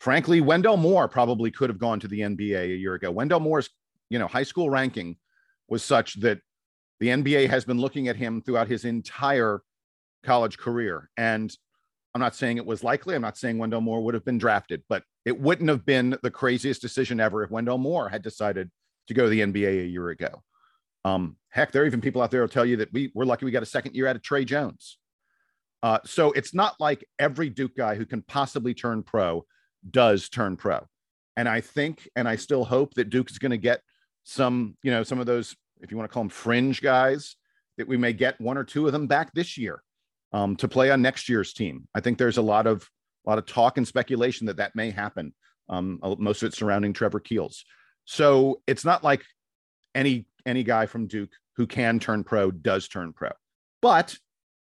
[0.00, 3.10] Frankly, Wendell Moore probably could have gone to the NBA a year ago.
[3.10, 3.68] Wendell Moore's,
[4.08, 5.16] you know, high school ranking
[5.68, 6.38] was such that
[7.00, 9.60] the NBA has been looking at him throughout his entire
[10.22, 11.10] college career.
[11.16, 11.54] And
[12.14, 13.14] I'm not saying it was likely.
[13.14, 16.30] I'm not saying Wendell Moore would have been drafted, but it wouldn't have been the
[16.30, 18.70] craziest decision ever if Wendell Moore had decided
[19.08, 20.42] to go to the NBA a year ago.
[21.06, 23.44] Um, heck, there are even people out there who tell you that we we're lucky
[23.44, 24.98] we got a second year out of Tre Jones.
[25.80, 29.44] Uh, so it's not like every Duke guy who can possibly turn pro
[29.88, 30.84] does turn pro.
[31.36, 33.82] And I think, and I still hope that Duke is going to get
[34.24, 37.36] some, you know, some of those, if you want to call them fringe guys,
[37.76, 39.82] that we may get one or two of them back this year
[40.32, 41.86] um, to play on next year's team.
[41.94, 42.88] I think there's a lot of
[43.24, 45.34] a lot of talk and speculation that that may happen.
[45.68, 47.64] Um, most of it surrounding Trevor Keels.
[48.06, 49.24] So it's not like
[49.94, 53.30] any any guy from Duke who can turn pro does turn pro.
[53.82, 54.16] But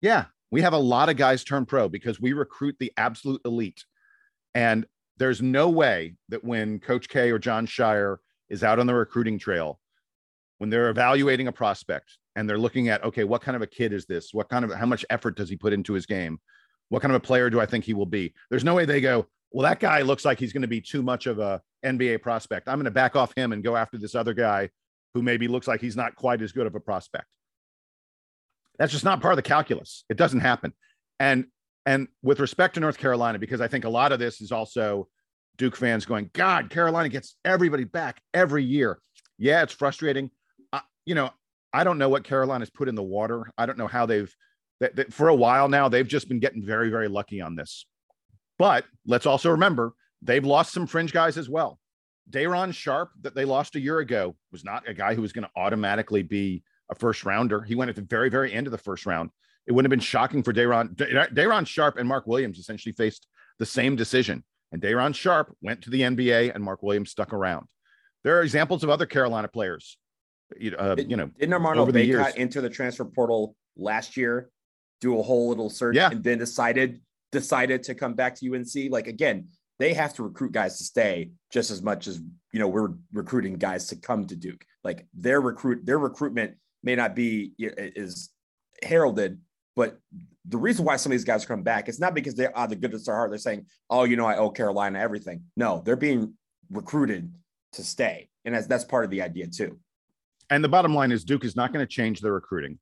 [0.02, 3.84] yeah, we have a lot of guys turn pro because we recruit the absolute elite.
[4.54, 8.16] And there's no way that when Coach K or Jon Scheyer
[8.48, 9.78] is out on the recruiting trail,
[10.58, 13.92] when they're evaluating a prospect and they're looking at, okay, what kind of a kid
[13.92, 14.34] is this?
[14.34, 16.38] What kind of, how much effort does he put into his game?
[16.88, 18.34] What kind of a player do I think he will be?
[18.50, 21.02] There's no way they go, well, that guy looks like he's going to be too
[21.02, 22.68] much of a NBA prospect.
[22.68, 24.70] I'm going to back off him and go after this other guy
[25.14, 27.26] who maybe looks like he's not quite as good of a prospect.
[28.78, 30.04] That's just not part of the calculus.
[30.08, 30.72] It doesn't happen.
[31.18, 31.46] And
[31.86, 35.08] and with respect to North Carolina, because I think a lot of this is also
[35.56, 38.98] Duke fans going, God, Carolina gets everybody back every year.
[39.38, 40.30] Yeah, it's frustrating.
[40.72, 41.30] Uh, you know,
[41.72, 43.50] I don't know what Carolina's put in the water.
[43.56, 44.32] I don't know how they've,
[44.80, 47.86] that, that for a while now, they've just been getting very, very lucky on this.
[48.58, 51.79] But let's also remember they've lost some fringe guys as well.
[52.30, 55.44] Day'Ron Sharpe that they lost a year ago, was not a guy who was going
[55.44, 57.62] to automatically be a first rounder.
[57.62, 59.30] He went at the very, very end of the first round.
[59.66, 60.96] It wouldn't have been shocking for Day'Ron.
[61.32, 63.26] Day'Ron Sharpe and Mark Williams essentially faced
[63.58, 64.44] the same decision.
[64.72, 67.66] And Day'Ron Sharpe went to the NBA and Mark Williams stuck around.
[68.24, 69.98] There are examples of other Carolina players.
[70.52, 72.26] Uh, you know, didn't Armando years.
[72.36, 74.50] enter the transfer portal last year,
[75.00, 76.10] do a whole little search, yeah.
[76.10, 78.90] and then decided decided to come back to UNC?
[78.90, 79.48] Like again,
[79.80, 82.20] they have to recruit guys to stay just as much as
[82.52, 84.62] you know we're recruiting guys to come to Duke.
[84.84, 88.30] Like their recruit their recruitment may not be is
[88.82, 89.40] heralded,
[89.74, 89.98] but
[90.44, 92.66] the reason why some of these guys come back, it's not because they are ah,
[92.66, 93.30] the goodness of their heart.
[93.30, 96.34] They're saying, "Oh, you know, I owe Carolina everything." No, they're being
[96.70, 97.32] recruited
[97.72, 99.80] to stay, and that's that's part of the idea too.
[100.50, 102.78] And the bottom line is, Duke is not going to change their recruiting.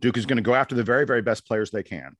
[0.00, 2.16] Duke is going to go after the very, very best players they can,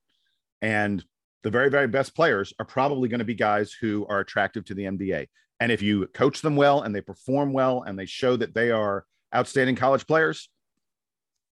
[0.63, 1.03] and
[1.43, 4.73] the very, very best players are probably going to be guys who are attractive to
[4.73, 5.27] the NBA.
[5.59, 8.71] And if you coach them well and they perform well and they show that they
[8.71, 10.49] are outstanding college players,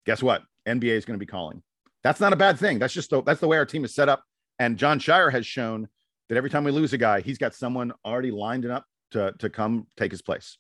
[0.07, 0.43] guess what?
[0.67, 1.62] NBA is going to be calling.
[2.05, 2.79] That's not a bad thing.
[2.79, 4.23] That's just the, that's the way our team is set up.
[4.59, 5.88] And Jon Scheyer has shown
[6.29, 9.49] that every time we lose a guy, he's got someone already lined up to to
[9.49, 10.59] come take his place.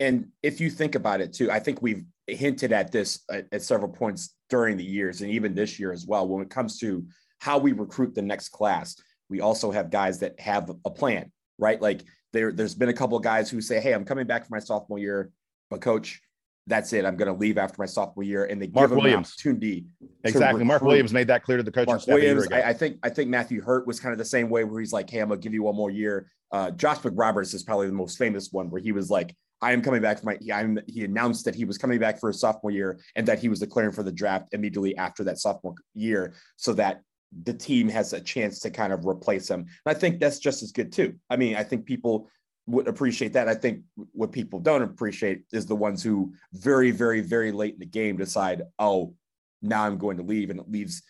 [0.00, 3.62] And if you think about it too, I think we've hinted at this at, at
[3.62, 6.26] several points during the years and even this year as well.
[6.26, 7.04] When it comes to
[7.42, 8.94] how we recruit the next class,
[9.28, 11.82] we also have guys that have a plan, right?
[11.82, 14.54] Like there, there's been a couple of guys who say, "Hey, I'm coming back for
[14.54, 15.32] my sophomore year,
[15.68, 16.22] but coach,
[16.68, 17.04] that's it.
[17.04, 19.14] I'm going to leave after my sophomore year, and they Mark give Williams.
[19.14, 19.86] an opportunity.
[20.22, 20.62] Exactly.
[20.62, 21.88] Mark Williams made that clear to the coach.
[21.88, 22.06] Mark.
[22.06, 24.78] Williams, I, I, think I think Matthew Hurt was kind of the same way, where
[24.78, 27.64] he's like, "Hey, I'm going to give you one more year." Uh, Josh McRoberts is
[27.64, 30.38] probably the most famous one, where he was like, "I am coming back for my."
[30.54, 33.48] I'm, he announced that he was coming back for his sophomore year, and that he
[33.48, 37.00] was declaring for the draft immediately after that sophomore year, so that
[37.44, 39.60] the team has a chance to kind of replace him.
[39.60, 41.14] And I think that's just as good too.
[41.30, 42.28] I mean, I think people
[42.66, 43.48] would appreciate that.
[43.48, 47.80] I think what people don't appreciate is the ones who very, very, very late in
[47.80, 49.14] the game decide, oh,
[49.62, 50.50] now I'm going to leave.
[50.50, 51.02] And it leaves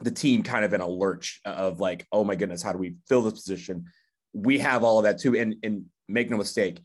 [0.00, 2.96] the team kind of in a lurch of like, oh my goodness, how do we
[3.08, 3.86] fill this position?
[4.32, 5.36] We have all of that too.
[5.36, 6.80] And, and make no mistake,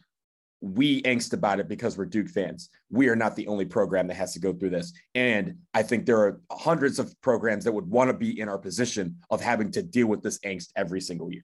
[0.61, 2.69] we angst about it because we're Duke fans.
[2.89, 4.93] We are not the only program that has to go through this.
[5.15, 8.57] And I think there are hundreds of programs that would want to be in our
[8.57, 11.43] position of having to deal with this angst every single year.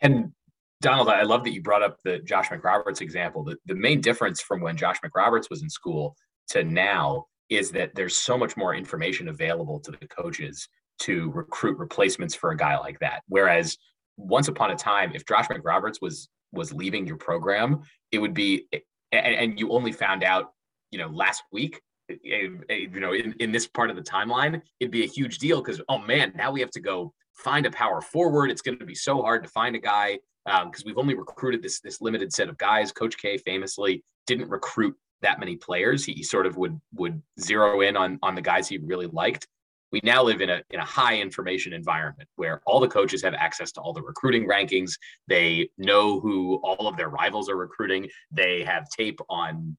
[0.00, 0.32] And
[0.80, 3.44] Donald, I love that you brought up the Josh McRoberts example.
[3.44, 6.16] The, the main difference from when Josh McRoberts was in school
[6.48, 10.68] to now is that there's so much more information available to the coaches
[11.00, 13.22] to recruit replacements for a guy like that.
[13.28, 13.76] Whereas
[14.16, 18.68] once upon a time, if Josh McRoberts was was leaving your program, it would be,
[19.12, 20.52] and, and you only found out,
[20.90, 21.80] you know, last week.
[22.22, 22.60] You
[23.00, 25.98] know, in, in this part of the timeline, it'd be a huge deal because oh
[25.98, 28.50] man, now we have to go find a power forward.
[28.50, 31.62] It's going to be so hard to find a guy because um, we've only recruited
[31.62, 32.92] this this limited set of guys.
[32.92, 36.04] Coach K famously didn't recruit that many players.
[36.04, 39.46] He, he sort of would would zero in on on the guys he really liked.
[39.92, 43.34] We now live in a in a high information environment where all the coaches have
[43.34, 44.92] access to all the recruiting rankings.
[45.28, 48.08] They know who all of their rivals are recruiting.
[48.30, 49.76] They have tape on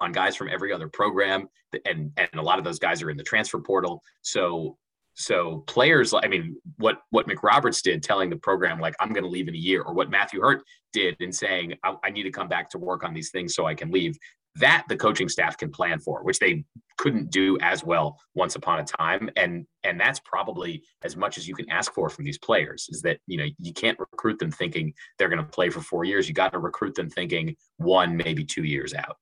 [0.00, 1.48] on guys from every other program
[1.84, 4.78] and and a lot of those guys are in the transfer portal so
[5.14, 9.28] so players, I mean, what what McRoberts did, telling the program like I'm going to
[9.28, 12.30] leave in a year, or what Matthew Hurt did in saying I, I, need to
[12.30, 14.16] come back to work on these things so I can leave.
[14.56, 16.64] That the coaching staff can plan for, which they
[16.98, 21.46] couldn't do as well once upon a time, and and that's probably as much as
[21.46, 22.88] you can ask for from these players.
[22.90, 26.04] Is that you know you can't recruit them thinking they're going to play for four
[26.04, 26.28] years.
[26.28, 29.16] You got to recruit them thinking one maybe two years out.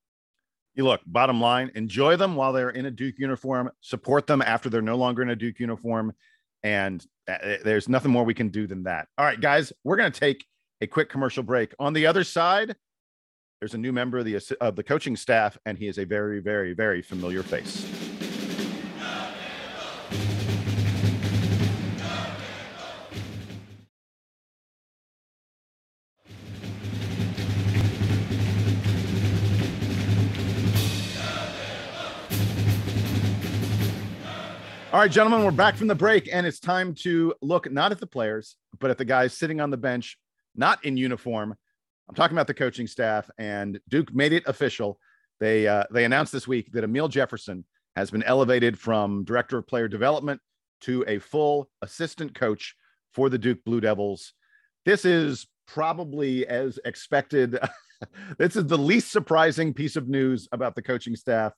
[0.74, 4.70] You look, bottom line, enjoy them while they're in a Duke uniform, support them after
[4.70, 6.12] they're no longer in a Duke uniform.
[6.62, 9.08] And uh, there's nothing more we can do than that.
[9.18, 10.46] All right, guys, we're going to take
[10.80, 11.74] a quick commercial break.
[11.78, 12.76] On the other side,
[13.61, 16.40] there's a new member of the of the coaching staff, and he is a very,
[16.40, 17.86] very, very familiar face.
[34.90, 38.00] All right, gentlemen, we're back from the break, and it's time to look not at
[38.00, 40.18] the players, but at the guys sitting on the bench,
[40.56, 41.56] not in uniform.
[42.09, 44.98] I'm talking about the coaching staff, and Duke made it official.
[45.40, 47.64] They uh, they announced this week that Amile Jefferson
[47.96, 50.40] has been elevated from director of player development
[50.82, 52.74] to a full assistant coach
[53.12, 54.32] for the Duke Blue Devils.
[54.84, 57.59] This is probably as expected.
[58.38, 61.52] this is the least surprising piece of news about the coaching staff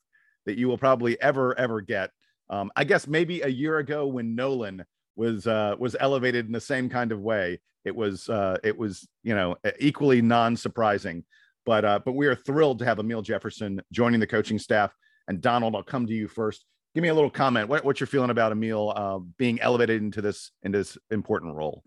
[0.47, 2.11] that you will probably ever ever get.
[2.49, 4.85] Um, I guess maybe a year ago when Nolan
[5.21, 9.07] was uh, was elevated in the same kind of way, it was uh, it was
[9.23, 11.25] you know equally non-surprising.
[11.67, 14.93] But uh, but we are thrilled to have Amile Jefferson joining the coaching staff.
[15.29, 16.65] And Donald, I'll come to you first.
[16.95, 17.69] Give me a little comment.
[17.69, 21.85] What, what you're feeling about Amile uh, being elevated into this into this important role?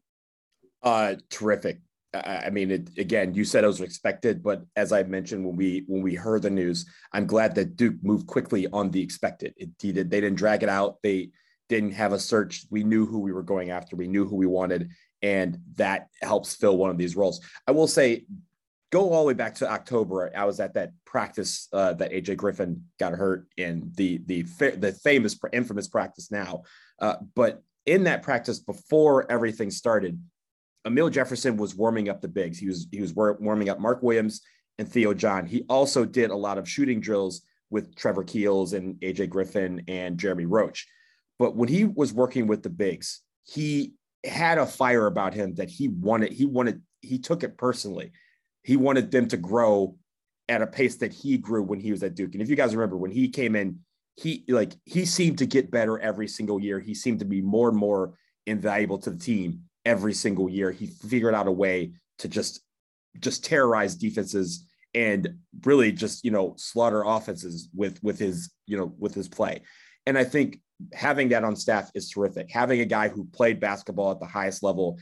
[0.84, 1.80] Uh, terrific.
[2.14, 5.84] I mean, it, again, you said it was expected, but as I mentioned when we
[5.88, 9.56] when we heard the news, I'm glad that Duke moved quickly on the expected.
[9.58, 10.98] It, they didn't drag it out.
[11.02, 11.32] They
[11.70, 12.66] didn't have a search.
[12.70, 13.96] We knew who we were going after.
[13.96, 14.92] We knew who we wanted,
[15.22, 17.42] and that helps fill one of these roles.
[17.68, 18.26] I will say,
[18.92, 20.32] go all the way back to October.
[20.36, 24.98] I was at that practice uh, that AJ Griffin got hurt in the the the
[25.04, 26.64] famous infamous practice now,
[27.00, 30.18] uh, but in that practice before everything started
[30.86, 32.58] Amile Jefferson was warming up the bigs.
[32.58, 34.42] He was he was warming up Mark Williams
[34.78, 35.46] and Theo John.
[35.46, 40.18] He also did a lot of shooting drills with Trevor Keels and AJ Griffin and
[40.18, 40.88] Jeremy Roach.
[41.40, 45.70] But when he was working with the bigs, he had a fire about him that
[45.70, 46.32] he wanted.
[46.32, 46.82] He wanted.
[47.02, 48.12] He took it personally.
[48.64, 49.98] He wanted them to grow
[50.48, 52.34] at a pace that he grew when he was at Duke.
[52.34, 53.80] And if you guys remember, when he came in,
[54.16, 56.80] he like he seemed to get better every single year.
[56.80, 58.14] He seemed to be more and more
[58.46, 60.72] invaluable to the team every single year.
[60.72, 62.62] He figured out a way to just
[63.20, 65.28] just terrorize defenses and
[65.64, 69.62] really just you know slaughter offenses with with his you know with his play.
[70.06, 70.60] And I think
[70.94, 72.52] having that on staff is terrific.
[72.52, 75.00] Having a guy who played basketball at the highest level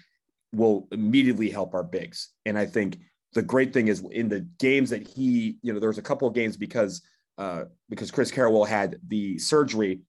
[0.53, 2.29] will immediately help our bigs.
[2.45, 2.97] And I think
[3.33, 6.27] the great thing is in the games that he, you know, there was a couple
[6.27, 7.01] of games because
[7.37, 10.01] uh, because Chris Carrawell had the surgery,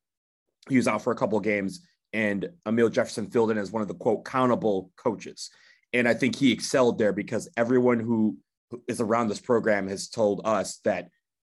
[0.69, 3.83] he was out for a couple of games and Amile Jefferson filled in as one
[3.83, 5.51] of the quote countable coaches.
[5.93, 8.37] And I think he excelled there because everyone who
[8.89, 11.09] is around this program has told us that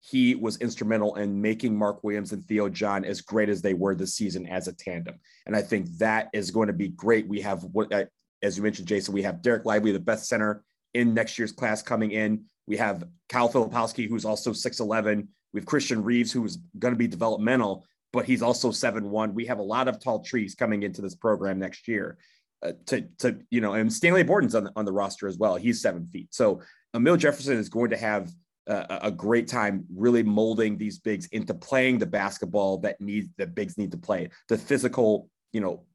[0.08, 3.96] he was instrumental in making Mark Williams and Theo John as great as they were
[3.96, 5.16] this season as a tandem.
[5.48, 7.28] And I think that is going to be great.
[7.28, 8.06] We have what, uh,
[8.44, 11.82] as you mentioned, Jason, we have Dereck Lively, the best center in next year's class
[11.82, 12.46] coming in.
[12.68, 15.28] We have Kyle Filipowski, who's also 6'11.
[15.54, 17.86] We have Christian Reeves, who's going to be developmental
[18.16, 19.36] but he's also seven one.
[19.36, 22.18] We have a lot of tall trees coming into this program next year.
[22.64, 25.58] Uh, to to you know, and Stanley Borden's on the, on the roster as well.
[25.58, 26.34] He's seven feet.
[26.34, 26.62] So
[26.96, 28.32] Amile Jefferson is going to have
[28.68, 33.78] a, great time really molding these bigs into playing the basketball that needs the bigs
[33.78, 34.30] need to play.
[34.50, 35.86] The physical, you know,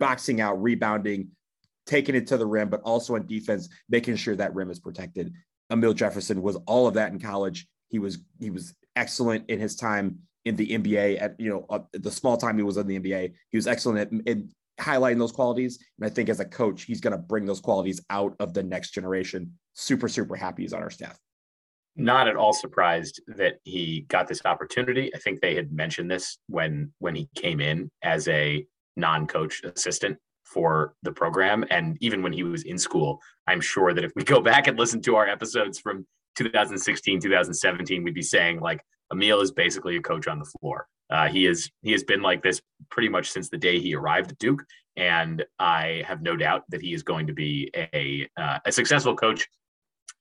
[0.00, 1.28] boxing out, rebounding,
[1.86, 5.32] taking it to the rim, but also on defense, making sure that rim is protected.
[5.70, 7.66] Amile Jefferson was all of that in college.
[7.88, 11.80] He was he was excellent in his time in the NBA at you know uh,
[11.92, 13.32] the small time he was in the NBA.
[13.50, 14.50] He was excellent at, in
[14.80, 18.00] highlighting those qualities, and I think as a coach, he's going to bring those qualities
[18.10, 19.52] out of the next generation.
[19.74, 21.18] Super super happy he's on our staff.
[21.96, 25.14] Not at all surprised that he got this opportunity.
[25.14, 28.66] I think they had mentioned this when when he came in as a
[28.96, 33.18] non-coach assistant for the program and even when he was in school
[33.48, 38.04] i'm sure that if we go back and listen to our episodes from 2016 2017
[38.04, 38.80] we'd be saying like
[39.12, 40.86] Amile is basically a coach on the floor.
[41.10, 44.32] Uh, he is he has been like this pretty much since the day he arrived
[44.32, 44.64] at Duke,
[44.96, 49.14] and I have no doubt that he is going to be a uh, a successful
[49.14, 49.46] coach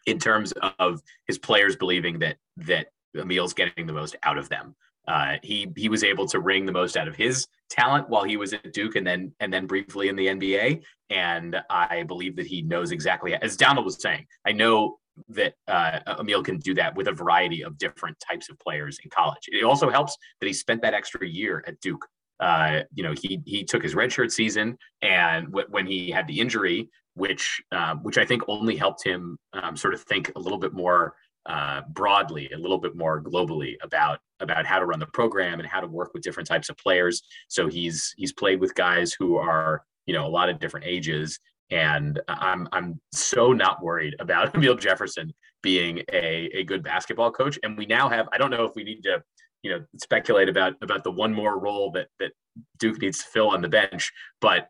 [0.05, 2.87] in terms of his players believing that that
[3.17, 4.75] Amile's getting the most out of them.
[5.07, 8.37] Uh, he he was able to wring the most out of his talent while he
[8.37, 10.81] was at Duke, and then and then briefly in the NBA.
[11.09, 14.25] And I believe that he knows exactly as Donald was saying.
[14.45, 14.97] I know
[15.29, 19.09] that uh, Amile can do that with a variety of different types of players in
[19.09, 19.43] college.
[19.47, 22.05] It also helps that he spent that extra year at Duke.
[22.39, 26.39] Uh, you know, he he took his redshirt season, and w- when he had the
[26.39, 30.57] injury, which um, which I think only helped him um, sort of think a little
[30.57, 35.07] bit more uh, broadly, a little bit more globally about about how to run the
[35.07, 37.21] program and how to work with different types of players.
[37.49, 41.39] So he's he's played with guys who are you know a lot of different ages,
[41.69, 47.59] and I'm I'm so not worried about Amile Jefferson being a a good basketball coach.
[47.63, 49.21] And we now have I don't know if we need to
[49.63, 52.31] you know speculate about about the one more role that that
[52.79, 54.69] Duke needs to fill on the bench, but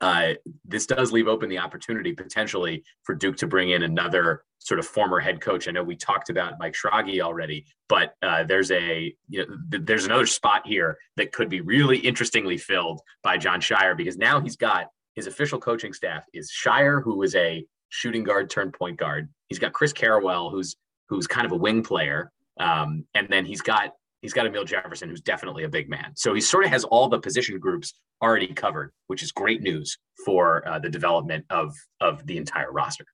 [0.00, 0.34] uh,
[0.64, 4.86] this does leave open the opportunity potentially for Duke to bring in another sort of
[4.86, 5.68] former head coach.
[5.68, 9.84] I know we talked about Mike Schrage already, but uh, there's a you know th-
[9.84, 14.40] there's another spot here that could be really interestingly filled by Jon Scheyer because now
[14.40, 18.98] he's got his official coaching staff is Scheyer, who is a shooting guard turned point
[18.98, 19.28] guard.
[19.48, 20.76] He's got Chris Carrawell, who's
[21.08, 23.92] who's kind of a wing player, um, and then he's got
[24.24, 26.12] he's got Amile Jefferson, who's definitely a big man.
[26.16, 29.98] So he sort of has all the position groups already covered, which is great news
[30.24, 33.04] for uh, the development of of the entire roster.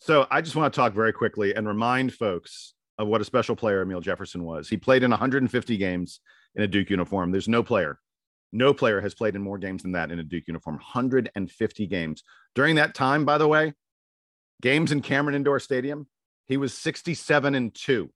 [0.00, 3.54] So I just want to talk very quickly and remind folks of what a special
[3.54, 4.70] player Amile Jefferson was.
[4.70, 6.20] He played in 150 games
[6.54, 7.30] in a Duke uniform.
[7.30, 8.00] There's no player,
[8.52, 10.76] no player has played in more games than that in a Duke uniform.
[10.76, 12.24] 150 games.
[12.54, 13.74] During that time, by the way,
[14.62, 16.06] games in Cameron Indoor Stadium,
[16.46, 18.10] he was 67 and 2.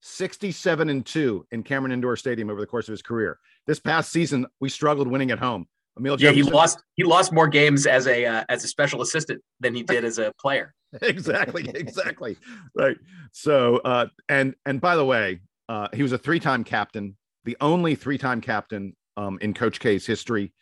[0.00, 3.38] 67 and 2 in Cameron Indoor Stadium over the course of his career.
[3.66, 5.66] This past season, we struggled winning at home.
[5.98, 9.02] Amile yeah, Jefferson, he lost he lost more games as a uh, as a special
[9.02, 10.72] assistant than he did as a player.
[11.02, 12.36] exactly, exactly.
[12.76, 12.96] right.
[13.32, 17.96] So uh and and by the way, uh he was a three-time captain, the only
[17.96, 20.52] three-time captain um in Coach K's history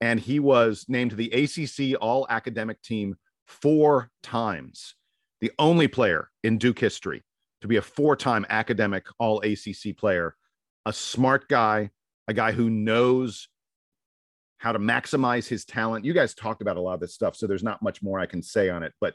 [0.00, 3.16] and he was named to the ACC All Academic Team
[3.46, 4.94] four times.
[5.40, 7.22] The only player in Duke history
[7.62, 10.36] to be a four-time academic All ACC player,
[10.86, 11.90] a smart guy,
[12.26, 13.48] a guy who knows
[14.58, 16.04] how to maximize his talent.
[16.04, 18.26] You guys talked about a lot of this stuff, so there's not much more I
[18.26, 18.92] can say on it.
[19.00, 19.14] But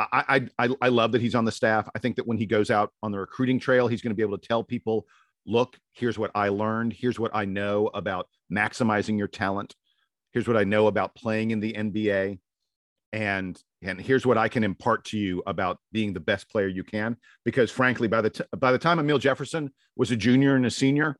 [0.00, 1.88] I I I love that he's on the staff.
[1.94, 4.22] I think that when he goes out on the recruiting trail, he's going to be
[4.22, 5.06] able to tell people,
[5.46, 6.92] look, here's what I learned.
[6.92, 9.74] Here's what I know about maximizing your talent.
[10.32, 12.38] Here's what I know about playing in the NBA.
[13.12, 16.84] And and here's what I can impart to you about being the best player you
[16.84, 17.16] can.
[17.44, 20.70] Because frankly, by the t- by the time Amile Jefferson was a junior and a
[20.70, 21.16] senior,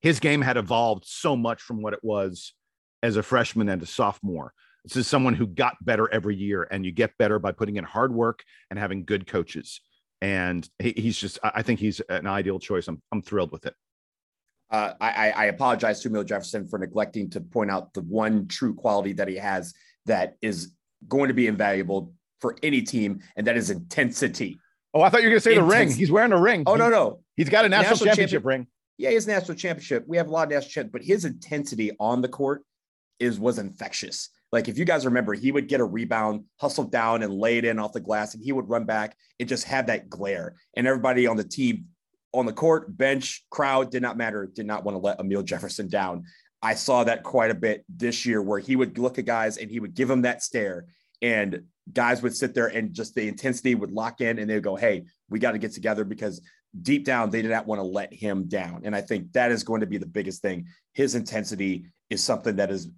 [0.00, 2.54] his game had evolved so much from what it was
[3.02, 4.52] as a freshman and a sophomore.
[4.84, 7.84] This is someone who got better every year, and you get better by putting in
[7.84, 9.80] hard work and having good coaches.
[10.22, 12.88] And he, he's just, I think he's an ideal choice.
[12.88, 13.74] I'm, I'm thrilled with it.
[14.70, 18.74] Uh, I, I apologize to Amile Jefferson for neglecting to point out the one true
[18.74, 19.74] quality that he has
[20.06, 20.72] that is
[21.08, 24.58] going to be invaluable for any team, and that is intensity.
[24.94, 25.90] Oh, I thought you were going to say the ring.
[25.90, 26.64] He's wearing a ring.
[26.66, 27.20] Oh, no, no.
[27.36, 28.66] He's got a national, national championship champion- ring
[29.00, 30.04] yeah, his national championship.
[30.06, 32.62] We have a lot of national champions, but his intensity on the court
[33.18, 34.28] is was infectious.
[34.52, 37.64] Like if you guys remember, he would get a rebound, hustle down and lay it
[37.64, 40.54] in off the glass, and he would run back and just have that glare.
[40.76, 41.86] And everybody on the team,
[42.34, 45.88] on the court, bench, crowd did not matter, did not want to let Amile Jefferson
[45.88, 46.24] down.
[46.62, 49.70] I saw that quite a bit this year where he would look at guys and
[49.70, 50.86] he would give them that stare.
[51.22, 54.64] And guys would sit there and just the intensity would lock in and they would
[54.64, 56.40] go, Hey, we got to get together because
[56.82, 58.82] deep down, they did not want to let him down.
[58.84, 60.66] And I think that is going to be the biggest thing.
[60.92, 62.88] His intensity is something that is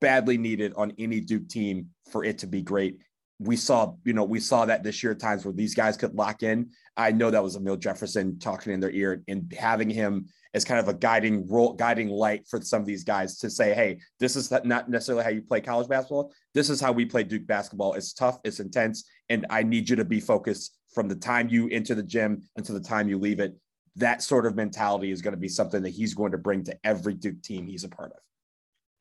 [0.00, 2.98] badly needed on any Duke team for it to be great.
[3.38, 6.14] We saw, you know, we saw that this year at times where these guys could
[6.14, 6.70] lock in.
[6.96, 10.80] I know that was Amile Jefferson talking in their ear and having him as kind
[10.80, 14.36] of a guiding role, guiding light for some of these guys to say, hey, this
[14.36, 16.32] is not necessarily how you play college basketball.
[16.54, 17.94] This is how we play Duke basketball.
[17.94, 21.68] It's tough, it's intense, and I need you to be focused from the time you
[21.70, 23.54] enter the gym until the time you leave it.
[23.96, 26.78] That sort of mentality is going to be something that he's going to bring to
[26.84, 28.18] every Duke team he's a part of.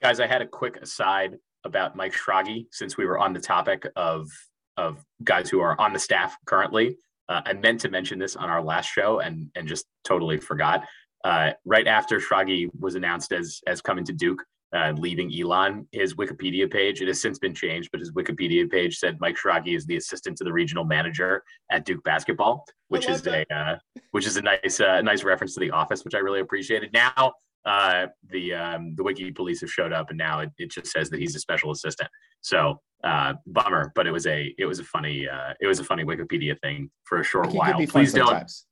[0.02, 3.88] Guys, I had a quick aside about Mike Schrage since we were on the topic
[3.96, 4.30] of
[4.78, 6.98] of guys who are on the staff currently.
[7.30, 10.86] Uh, I meant to mention this on our last show and and just totally forgot.
[11.24, 14.44] Uh, right after Schrage was announced as as coming to Duke,
[14.76, 15.88] uh, leaving Elon.
[15.92, 19.76] His Wikipedia page, it has since been changed, but his Wikipedia page said Mike Schrage
[19.76, 23.46] is the assistant to the regional manager at Duke basketball, which is that.
[23.52, 23.78] a uh,
[24.12, 26.92] which is a nice uh, nice reference to the office, which I really appreciated.
[26.94, 27.34] Now
[27.66, 31.10] uh, the um, the Wiki police have showed up, and now it, it just says
[31.10, 32.10] that he's a special assistant.
[32.42, 35.84] So uh, bummer, but it was a it was a funny uh, it was a
[35.84, 37.86] funny Wikipedia thing for a short while.
[37.88, 38.28] Please don't.
[38.28, 38.66] Sometimes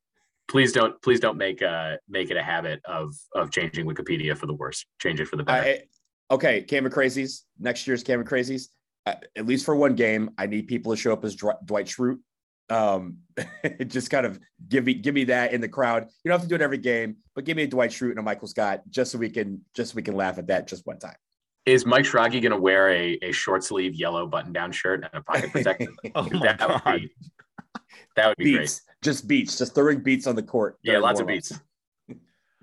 [0.49, 4.47] please don't please don't make uh make it a habit of of changing Wikipedia for
[4.47, 4.85] the worse.
[4.99, 5.69] Change it for the better.
[5.69, 7.43] Uh, okay, Cameron Crazies.
[7.59, 8.67] Next year's Cameron Crazies.
[9.05, 11.85] Uh, at least for one game, I need people to show up as Dr- Dwight
[11.85, 12.19] Schrute.
[12.69, 13.19] Um,
[13.87, 16.07] just kind of give me give me that in the crowd.
[16.23, 18.19] You don't have to do it every game, but give me a Dwight Schrute and
[18.19, 20.85] a Michael Scott just so we can just so we can laugh at that just
[20.85, 21.15] one time.
[21.65, 25.09] Is Mike Schrage going to wear a, a short sleeve yellow button down shirt and
[25.13, 25.87] a pocket protector?
[26.15, 26.81] oh my God.
[26.85, 27.11] Be,
[28.15, 28.88] That would be beats, great.
[29.01, 30.77] Just beats, just throwing beats on the court.
[30.83, 31.49] Yeah, lots of warm-ups.
[31.49, 31.61] beats.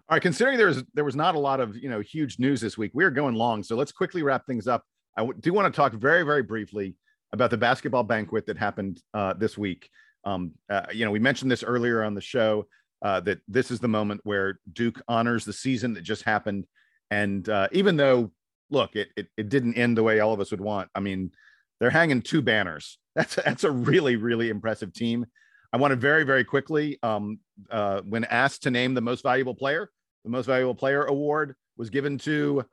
[0.09, 2.61] All right, considering there was there was not a lot of you know huge news
[2.61, 4.85] this week, we are going long, so let's quickly wrap things up.
[5.17, 6.95] I w- do want to talk very very briefly
[7.33, 9.91] about the basketball banquet that happened uh, this week.
[10.25, 12.67] Um, uh, you know, we mentioned this earlier on the show
[13.03, 16.67] uh, that this is the moment where Duke honors the season that just happened,
[17.11, 18.31] and uh, even though
[18.71, 20.89] look, it, it it didn't end the way all of us would want.
[20.95, 21.33] I mean,
[21.81, 22.99] they're hanging two banners.
[23.17, 25.25] That's that's a really really impressive team.
[25.73, 27.39] I want to very very quickly um,
[27.71, 29.91] uh, when asked to name the most valuable player,
[30.25, 32.65] the most valuable player award was given to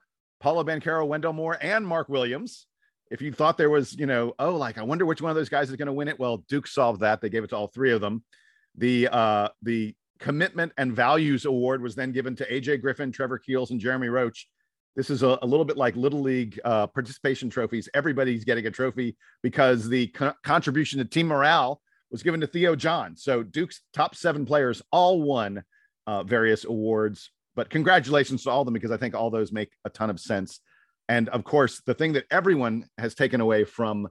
[0.41, 2.67] Paolo Banchero, Wendell Moore, and Mark Williams.
[3.11, 5.49] If you thought there was, you know, oh, like I wonder which one of those
[5.49, 7.21] guys is going to win it, well, Duke solved that.
[7.21, 8.23] They gave it to all three of them.
[8.75, 13.71] The uh, the commitment and values award was then given to AJ Griffin, Trevor Keels,
[13.71, 14.47] and Jeremy Roach.
[14.95, 17.89] This is a, a little bit like Little League uh, participation trophies.
[17.93, 21.81] Everybody's getting a trophy because the co- contribution to team morale
[22.13, 23.17] was given to Theo John.
[23.17, 25.63] So Duke's top seven players all won
[26.05, 27.31] uh, various awards.
[27.55, 30.19] But congratulations to all of them because I think all those make a ton of
[30.19, 30.59] sense.
[31.09, 34.07] And of course, the thing that everyone has taken away from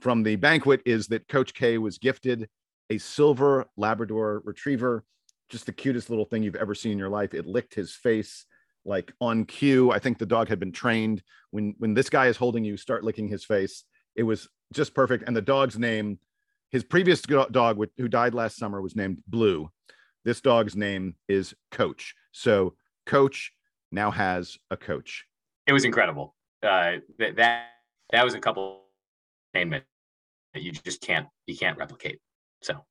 [0.00, 2.48] from the banquet is that Coach K was gifted
[2.90, 5.04] a silver Labrador Retriever,
[5.48, 7.34] just the cutest little thing you've ever seen in your life.
[7.34, 8.46] It licked his face
[8.84, 9.90] like on cue.
[9.90, 11.22] I think the dog had been trained.
[11.52, 13.84] When when this guy is holding you, start licking his face.
[14.16, 15.24] It was just perfect.
[15.26, 16.18] And the dog's name,
[16.70, 19.70] his previous dog who died last summer was named Blue.
[20.24, 22.14] This dog's name is Coach.
[22.32, 22.74] So
[23.06, 23.52] Coach
[23.90, 25.24] now has a coach.
[25.66, 26.34] It was incredible.
[26.62, 27.66] Uh, that that
[28.10, 28.82] that was a couple
[29.54, 29.84] entertainment
[30.54, 32.20] that you just can't you can't replicate.
[32.62, 32.84] So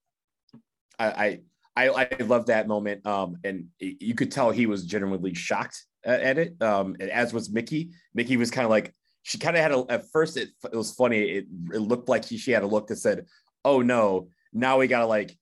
[0.97, 1.39] I,
[1.75, 3.05] I I I love that moment.
[3.05, 6.61] Um, and you could tell he was genuinely shocked at, at it.
[6.61, 7.91] Um, and as was Mickie.
[8.13, 10.93] Mickie was kind of like she kind of had a at first it, it was
[10.95, 11.21] funny.
[11.21, 13.25] It, it looked like he, she had a look that said,
[13.66, 15.38] "Oh no, now we gotta like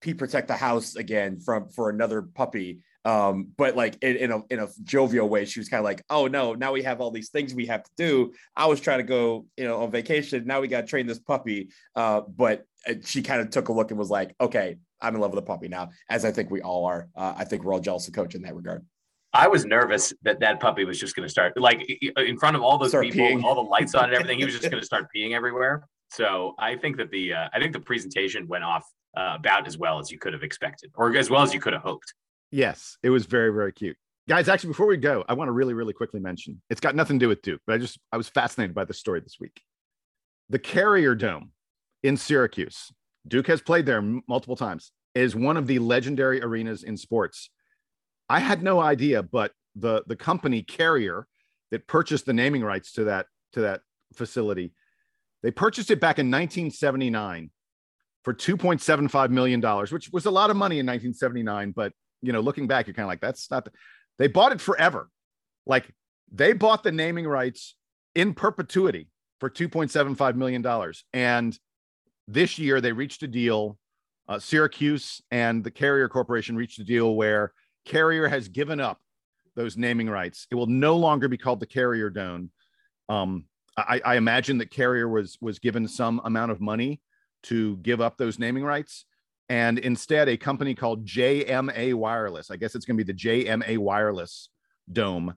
[0.00, 4.42] pee protect the house again from for another puppy." Um, but like in, in a
[4.48, 7.10] in a jovial way, she was kind of like, "Oh no, now we have all
[7.10, 8.32] these things we have to do.
[8.56, 10.46] I was trying to go, you know, on vacation.
[10.46, 13.72] Now we got to train this puppy." Uh, but uh, she kind of took a
[13.72, 16.50] look and was like, "Okay, I'm in love with the puppy now," as I think
[16.50, 17.08] we all are.
[17.14, 18.86] Uh, I think we're all jealous of Coach in that regard.
[19.34, 21.82] I was nervous that that puppy was just going to start like
[22.16, 23.42] in front of all those Start people, peeing.
[23.42, 24.38] all the lights on and everything.
[24.38, 25.86] He was just going to start peeing everywhere.
[26.14, 28.84] So I think that the uh, I think the presentation went off
[29.16, 31.72] uh, about as well as you could have expected, or as well as you could
[31.72, 32.14] have hoped.
[32.50, 33.96] Yes, it was very, very cute.
[34.28, 37.18] Guys, actually, before we go, I want to really, really quickly mention it's got nothing
[37.18, 39.60] to do with Duke, but I just I was fascinated by the story this week.
[40.50, 41.50] The Carrier Dome
[42.02, 42.92] in Syracuse,
[43.26, 47.50] Duke has played there multiple times, is one of the legendary arenas in sports.
[48.28, 51.26] I had no idea, but the the company Carrier
[51.72, 53.80] that purchased the naming rights to that to that
[54.14, 54.72] facility,
[55.44, 57.50] they purchased it back in 1979
[58.22, 61.92] for 2.75 million dollars, which was a lot of money in 1979, but
[62.22, 63.70] you know, looking back, you're kind of like, that's not, the...
[64.18, 65.10] they bought it forever.
[65.66, 65.92] Like
[66.32, 67.76] they bought the naming rights
[68.14, 70.64] in perpetuity for $2.75 million.
[71.12, 71.58] And
[72.26, 73.76] this year they reached a deal.
[74.26, 77.52] Uh, Syracuse and the Carrier Corporation reached a deal where
[77.84, 78.98] Carrier has given up
[79.56, 80.46] those naming rights.
[80.50, 82.50] It will no longer be called the Carrier Dome.
[83.10, 83.44] Um,
[83.76, 87.00] I, I imagine that Carrier was was given some amount of money
[87.44, 89.04] to give up those naming rights
[89.48, 92.50] and instead a company called JMA Wireless.
[92.50, 94.48] I guess it's going to be the JMA Wireless
[94.90, 95.34] Dome.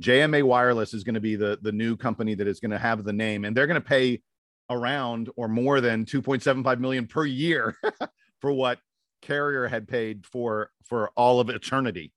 [0.00, 3.04] JMA Wireless is going to be the the new company that is going to have
[3.04, 4.22] the name, and they're going to pay
[4.70, 7.74] around or more than 2.75 million per year
[8.40, 8.78] for what
[9.22, 12.12] Carrier had paid for for all of eternity.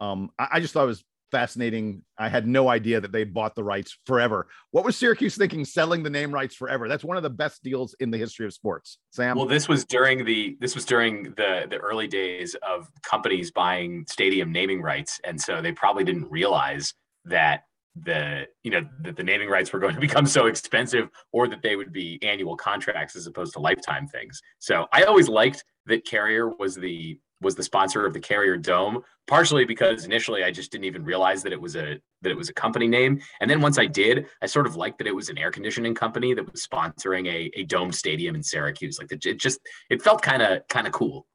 [0.00, 2.02] Um, I, I just thought it was fascinating.
[2.18, 4.48] I had no idea that they bought the rights forever.
[4.70, 6.88] What was Syracuse thinking selling the name rights forever?
[6.88, 8.98] That's one of the best deals in the history of sports.
[9.10, 9.36] Sam.
[9.36, 14.04] Well, this was during the this was during the the early days of companies buying
[14.08, 17.64] stadium naming rights, and so they probably didn't realize that
[18.04, 21.62] the you know that the naming rights were going to become so expensive or that
[21.62, 26.04] they would be annual contracts as opposed to lifetime things so i always liked that
[26.06, 30.70] carrier was the was the sponsor of the carrier dome partially because initially i just
[30.70, 33.60] didn't even realize that it was a that it was a company name and then
[33.60, 36.50] once i did i sort of liked that it was an air conditioning company that
[36.50, 40.66] was sponsoring a, a dome stadium in syracuse like it just it felt kind of
[40.68, 41.26] kind of cool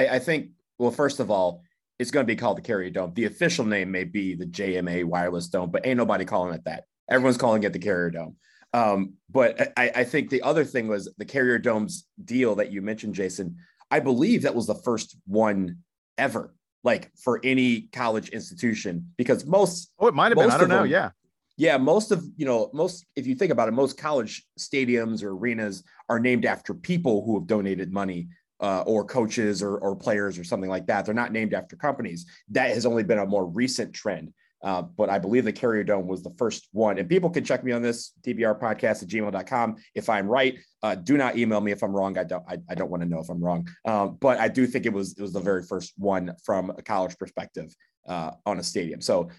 [0.00, 1.62] I, I think, well, first of all,
[1.98, 3.12] it's going to be called the Carrier Dome.
[3.14, 6.84] The official name may be the JMA Wireless Dome, but ain't nobody calling it that.
[7.10, 8.36] Everyone's calling it the Carrier Dome.
[8.72, 12.80] Um, but I, I think the other thing was the Carrier Dome's deal that you
[12.80, 13.56] mentioned, Jason.
[13.90, 15.78] I believe that was the first one
[16.16, 20.50] ever, like for any college institution, because most oh, it might have been.
[20.50, 20.82] I don't know.
[20.82, 21.10] them- Yeah.
[21.56, 25.32] Yeah, most of you know most if you think about it, most college stadiums or
[25.32, 28.28] arenas are named after people who have donated money
[28.60, 31.04] uh, or coaches or, or players or something like that.
[31.04, 32.24] They're not named after companies.
[32.50, 34.32] That has only been a more recent trend.
[34.62, 36.98] Uh, but I believe the Carrier Dome was the first one.
[36.98, 39.76] And people can check me on this DBR podcast at gmail.com.
[39.94, 42.18] If I'm right, uh, do not email me if I'm wrong.
[42.18, 43.68] I don't, I, I don't want to know if I'm wrong.
[43.86, 46.82] Um, but I do think it was, it was the very first one from a
[46.82, 47.74] college perspective
[48.06, 49.00] uh, on a stadium.
[49.00, 49.30] So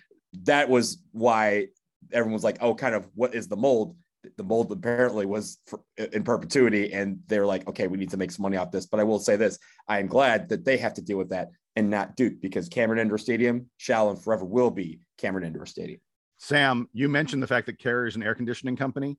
[0.43, 1.67] that was why
[2.11, 3.95] everyone was like, oh, kind of what is the mold?
[4.37, 8.31] the mold apparently was for, in perpetuity and they're like okay we need to make
[8.31, 9.57] some money off this but i will say this
[9.87, 12.99] i am glad that they have to deal with that and not duke because cameron
[12.99, 15.99] indoor stadium shall and forever will be cameron indoor stadium
[16.37, 19.17] sam you mentioned the fact that carrier is an air conditioning company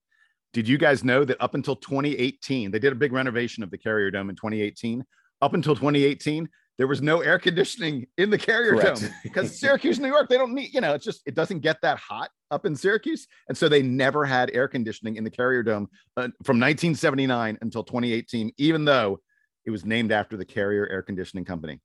[0.52, 3.78] did you guys know that up until 2018 they did a big renovation of the
[3.78, 5.04] carrier dome in 2018
[5.40, 6.48] up until 2018
[6.78, 9.02] there was no air conditioning in the carrier Correct.
[9.02, 11.76] dome because Syracuse, New York, they don't need, you know, it's just, it doesn't get
[11.82, 13.26] that hot up in Syracuse.
[13.48, 17.84] And so they never had air conditioning in the carrier dome uh, from 1979 until
[17.84, 19.20] 2018, even though
[19.66, 21.80] it was named after the carrier air conditioning company.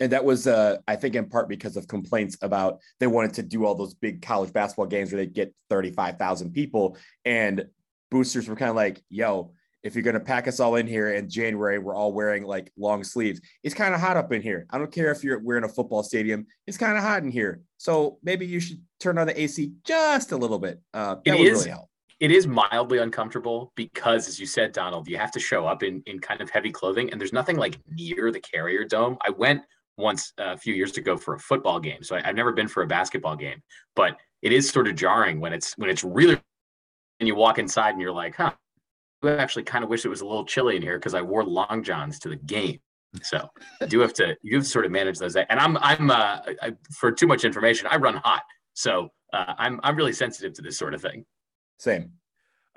[0.00, 3.42] And that was, uh, I think, in part because of complaints about they wanted to
[3.42, 6.96] do all those big college basketball games where they get 35,000 people.
[7.24, 7.66] And
[8.10, 9.52] boosters were kind of like, yo,
[9.86, 12.72] if you're going to pack us all in here in January, we're all wearing like
[12.76, 13.40] long sleeves.
[13.62, 14.66] It's kind of hot up in here.
[14.70, 16.46] I don't care if you're we're in a football stadium.
[16.66, 17.60] It's kind of hot in here.
[17.78, 20.80] So maybe you should turn on the AC just a little bit.
[20.92, 21.88] Uh, that it would is, really help.
[22.18, 26.02] It is mildly uncomfortable because, as you said, Donald, you have to show up in
[26.06, 29.18] in kind of heavy clothing, and there's nothing like near the Carrier Dome.
[29.24, 29.62] I went
[29.96, 32.68] once uh, a few years ago for a football game, so I, I've never been
[32.68, 33.62] for a basketball game,
[33.94, 36.40] but it is sort of jarring when it's when it's really
[37.20, 38.52] and you walk inside and you're like, huh,
[39.22, 41.44] I actually kind of wish it was a little chilly in here because I wore
[41.44, 42.78] long johns to the game.
[43.22, 43.48] So
[43.80, 45.36] you do have to you have to sort of manage those.
[45.36, 47.88] And I'm I'm uh, I, for too much information.
[47.90, 48.42] I run hot,
[48.74, 51.24] so uh, I'm I'm really sensitive to this sort of thing.
[51.78, 52.12] Same.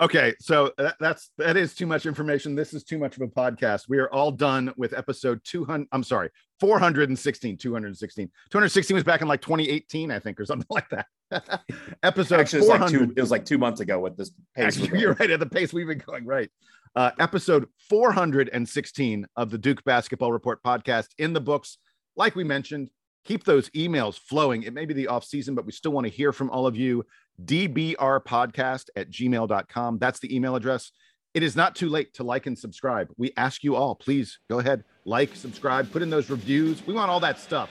[0.01, 2.55] Okay, so that, that's that is too much information.
[2.55, 3.89] This is too much of a podcast.
[3.89, 5.87] We are all done with episode 200.
[5.91, 6.29] I'm sorry,
[6.61, 8.31] 416, 216.
[8.49, 11.05] 216 was back in like 2018, I think, or something like that.
[12.03, 14.79] episode Actually, it was, like two, it was like two months ago with this pace.
[14.79, 16.25] Actually, you're right at the pace we've been going.
[16.25, 16.49] Right.
[16.95, 21.77] Uh, episode 416 of the Duke Basketball Report podcast in the books.
[22.15, 22.89] Like we mentioned,
[23.25, 24.63] keep those emails flowing.
[24.63, 26.75] It may be the off season, but we still want to hear from all of
[26.75, 27.05] you.
[27.43, 29.97] DBRpodcast at gmail.com.
[29.97, 30.91] That's the email address.
[31.33, 33.09] It is not too late to like and subscribe.
[33.17, 36.85] We ask you all, please go ahead, like, subscribe, put in those reviews.
[36.85, 37.69] We want all that stuff.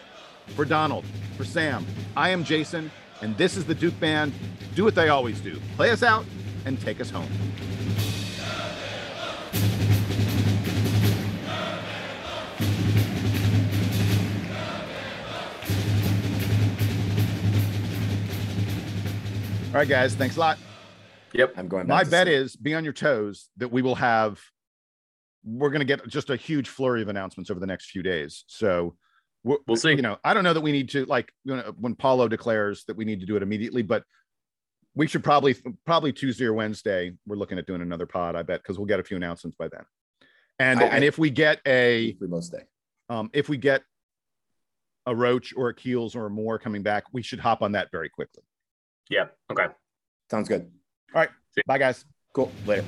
[0.55, 1.05] For Donald,
[1.37, 1.85] for Sam,
[2.17, 2.91] I am Jason,
[3.21, 4.33] and this is the Duke Band.
[4.75, 6.25] Do what they always do play us out
[6.65, 7.29] and take us home.
[19.79, 20.17] All right, guys.
[20.17, 20.59] Thanks a lot.
[21.35, 21.55] Yep.
[21.57, 21.87] I'm going.
[21.87, 22.37] My bet sleep.
[22.37, 24.41] is be on your toes that we will have.
[25.45, 28.43] We're going to get just a huge flurry of announcements over the next few days.
[28.49, 28.97] So
[29.45, 29.91] we'll, we'll see.
[29.91, 32.87] You know, I don't know that we need to like you know, when Paolo declares
[32.87, 34.03] that we need to do it immediately, but
[34.97, 35.55] we should probably
[35.87, 37.13] probably Tuesday or Wednesday.
[37.25, 38.35] We're looking at doing another pod.
[38.35, 39.85] I bet because we'll get a few announcements by then.
[40.59, 42.65] And I, and if we get a most day,
[43.11, 43.83] um, if we get
[45.07, 48.09] a roach or a keels or more coming back, we should hop on that very
[48.09, 48.43] quickly.
[49.11, 49.27] Yeah.
[49.51, 49.67] Okay.
[50.31, 50.71] Sounds good.
[51.15, 51.31] All right.
[51.67, 52.05] Bye, guys.
[52.35, 52.53] Cool.
[52.67, 52.85] Later.